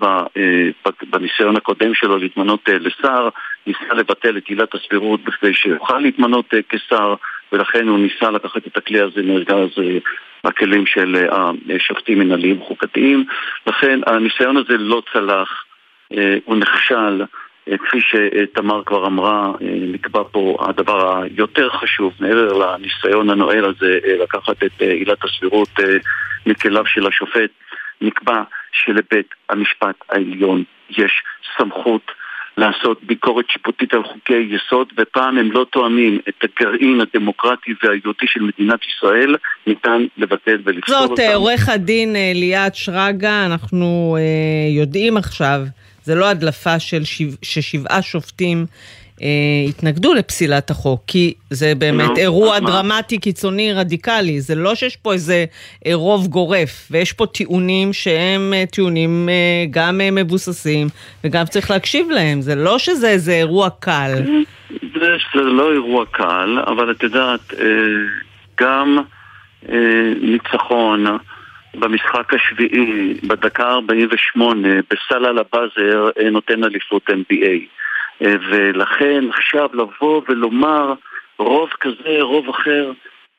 [0.00, 0.04] ב-
[0.36, 0.68] אה,
[1.10, 3.28] בניסיון הקודם שלו להתמנות אה, לשר,
[3.66, 7.14] ניסה לבטל את עילת הסבירות בכדי שיוכל להתמנות אה, כשר
[7.54, 9.98] ולכן הוא ניסה לקחת את הכלי הזה מארגז אה,
[10.44, 13.24] הכלים של אה, השופטים מנהליים חוקתיים.
[13.66, 15.64] לכן הניסיון הזה לא צלח,
[16.12, 17.22] אה, הוא נכשל.
[17.68, 23.98] אה, כפי שתמר כבר אמרה, אה, נקבע פה הדבר היותר חשוב, מעבר לניסיון הנואל הזה
[24.04, 25.96] אה, לקחת את אה, עילת הסבירות אה,
[26.46, 27.50] מכליו של השופט,
[28.00, 28.42] נקבע
[28.72, 31.22] שלבית המשפט העליון יש
[31.58, 32.12] סמכות
[32.56, 38.40] לעשות ביקורת שיפוטית על חוקי יסוד, ופעם הם לא תואמים את הגרעין הדמוקרטי והיהודי של
[38.40, 39.36] מדינת ישראל,
[39.66, 41.06] ניתן לבטל ולפסול אותם.
[41.08, 45.60] זאת אה, עורך הדין אה, ליאת שרגא, אנחנו אה, יודעים עכשיו,
[46.02, 48.64] זה לא הדלפה של שבע, ששבעה שופטים אה,
[49.68, 52.70] התנגדו לפסילת החוק, כי זה באמת נו, אירוע אז מה?
[52.70, 55.44] דרמטי, קיצוני, רדיקלי, זה לא שיש פה איזה
[55.86, 60.86] אה, רוב גורף, ויש פה טיעונים שהם אה, טיעונים אה, גם אה, מבוססים,
[61.24, 64.12] וגם צריך להקשיב להם, זה לא שזה איזה אירוע קל.
[64.94, 67.66] זה, זה לא אירוע קל, אבל את יודעת, אה,
[68.60, 68.98] גם
[69.68, 71.06] אה, ניצחון
[71.74, 77.83] במשחק השביעי, בדקה 48, בסל על הבאזר, אה, נותן אליפות NBA.
[78.22, 80.94] אה, ולכן עכשיו לבוא ולומר
[81.38, 82.92] רוב כזה, רוב אחר,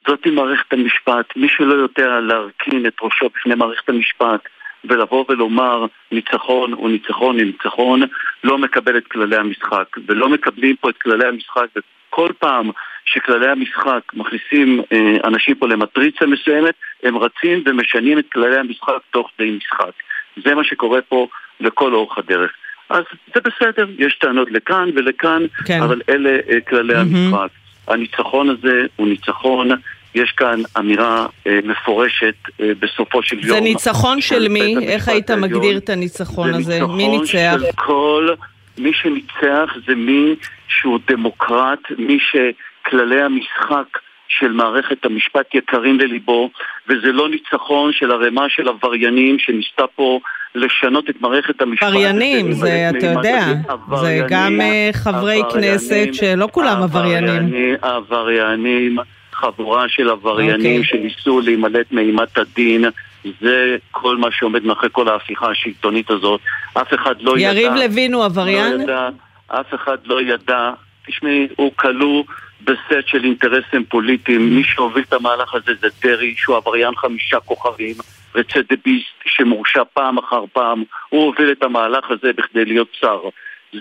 [0.08, 1.36] זאתי מערכת המשפט.
[1.36, 4.42] מי שלא יודע להרכין את ראשו בפני מערכת המשפט
[4.86, 8.02] ולבוא ולומר ניצחון הוא ניצחון הוא ניצחון,
[8.44, 9.88] לא מקבל את כללי המשחק.
[10.08, 12.72] ולא מקבלים פה את כללי המשחק, וכל פעם
[13.06, 19.32] שכללי המשחק מכניסים אה, אנשים פה למטריצה מסוימת, הם רצים ומשנים את כללי המשחק תוך
[19.38, 19.92] כדי משחק.
[20.46, 21.28] זה מה שקורה פה
[21.60, 22.52] לכל אורך הדרך.
[22.90, 23.04] אז
[23.36, 25.82] זה בסדר, יש טענות לכאן ולכאן, כן.
[25.82, 27.50] אבל אלה אה, כללי המשחק.
[27.88, 29.70] הניצחון הזה הוא ניצחון,
[30.16, 33.58] יש כאן אמירה אה, מפורשת אה, בסופו של יום.
[33.58, 34.76] זה ניצחון של מי?
[34.88, 35.50] איך היית העליון.
[35.50, 36.74] מגדיר את הניצחון זה הזה?
[36.74, 37.58] ניצחון מי ניצח?
[37.58, 38.30] של כל
[38.78, 40.36] מי שניצח זה מי
[40.68, 43.98] שהוא דמוקרט, מי שכללי המשחק
[44.40, 46.50] של מערכת המשפט יקרים לליבו,
[46.88, 50.20] וזה לא ניצחון של ערימה של עבריינים שניסתה פה
[50.56, 51.88] לשנות את מערכת המשפט.
[51.88, 53.46] עבריינים, זה, אתה יודע,
[53.96, 57.76] זה גם אה, חברי כנסת שלא כולם עבריינים.
[57.82, 58.98] עבריינים,
[59.34, 60.84] חבורה של עבריינים אוקיי.
[60.84, 62.86] שניסו להימלט מאימת הדין.
[63.42, 66.42] זה כל מה שעומד מאחורי כל ההפיכה השלטונית הזאת.
[66.74, 67.48] אף אחד לא ידע...
[67.48, 68.78] יריב לוין הוא עבריין?
[68.78, 69.10] לא ידע,
[69.48, 70.72] אף אחד לא ידע.
[71.08, 72.24] תשמעי, הוא כלוא
[72.66, 74.56] בסט של אינטרסים פוליטיים.
[74.56, 77.96] מי שהוביל את המהלך הזה זה דרעי, שהוא עבריין חמישה כוכבים,
[78.36, 80.84] רצדיביסט שמורשע פעם אחר פעם.
[81.10, 83.20] הוא הוביל את המהלך הזה בכדי להיות שר.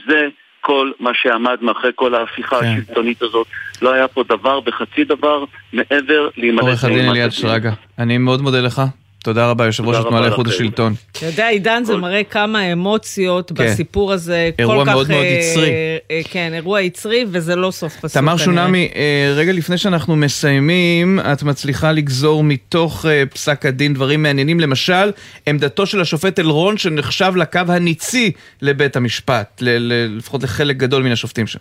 [0.07, 0.29] זה
[0.61, 2.67] כל מה שעמד מאחורי כל ההפיכה כן.
[2.67, 3.47] השלטונית הזאת.
[3.83, 7.31] לא היה פה דבר וחצי דבר מעבר להימלט עורך הדין אליעד.
[7.31, 8.83] שרגא, אני מאוד מודה לך.
[9.25, 10.47] תודה רבה, יושב ראש התנועה לאיכות.
[10.47, 10.95] השלטון.
[11.13, 13.65] אתה יודע, עידן, זה מראה כמה אמוציות כן.
[13.65, 14.51] בסיפור הזה.
[14.59, 15.71] אירוע מאוד מאוד אה, יצרי.
[16.11, 18.13] אה, כן, אירוע יצרי, וזה לא סוף פסוק.
[18.13, 18.37] תמר.
[18.37, 25.11] שונמי, אה, רגע לפני שאנחנו מסיימים, את מצליחה לגזור מתוך פסק הדין דברים מעניינים, למשל,
[25.47, 31.59] עמדתו של השופט אלרון שנחשב לקו הניצי לבית המשפט, לפחות לחלק גדול מן השופטים שם.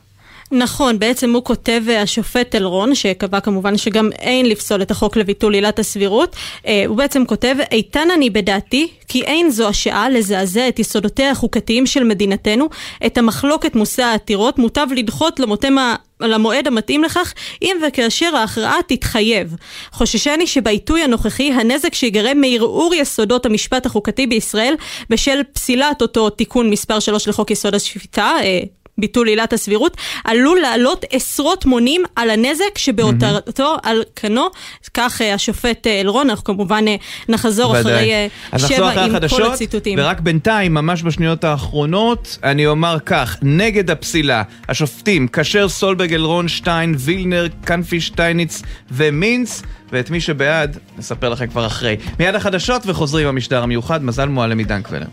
[0.54, 5.54] נכון, בעצם הוא כותב אה, השופט אלרון, שקבע כמובן שגם אין לפסול את החוק לביטול
[5.54, 6.36] עילת הסבירות,
[6.68, 11.86] אה, הוא בעצם כותב, איתן אני בדעתי, כי אין זו השעה לזעזע את יסודותיה החוקתיים
[11.86, 12.70] של מדינתנו,
[13.06, 15.95] את המחלוקת מושא העתירות, מוטב לדחות למותם ה...
[16.22, 19.56] למועד המתאים לכך, אם וכאשר ההכרעה תתחייב.
[19.91, 24.76] חוששני שבעיתוי הנוכחי, הנזק שיגרם מערעור יסודות המשפט החוקתי בישראל
[25.10, 28.60] בשל פסילת אותו תיקון מספר 3 לחוק יסוד השפיטה, אה,
[28.98, 34.48] ביטול עילת הסבירות, עלול לעלות עשרות מונים על הנזק שבהותרתו על כנו.
[34.94, 36.96] כך אה, השופט אה, אלרון, אנחנו כמובן אה,
[37.30, 37.80] נחזור.
[37.80, 40.00] אחרי שבע עם כל הציטוטים.
[40.02, 46.96] ורק בינתיים, ממש בשניות האחרונות, אני אומר כך, נגד הפסילה, השופטים, כשר סולברג, אלרון, שטיין,
[46.98, 51.98] וילנר, קנפי, שטייניץ ומינץ, ואת מי שבעד, נספר לכם כבר אחרי.
[52.20, 55.06] מיד החדשות וחוזרים המשדר המיוחד, מזל מועלם קבלר.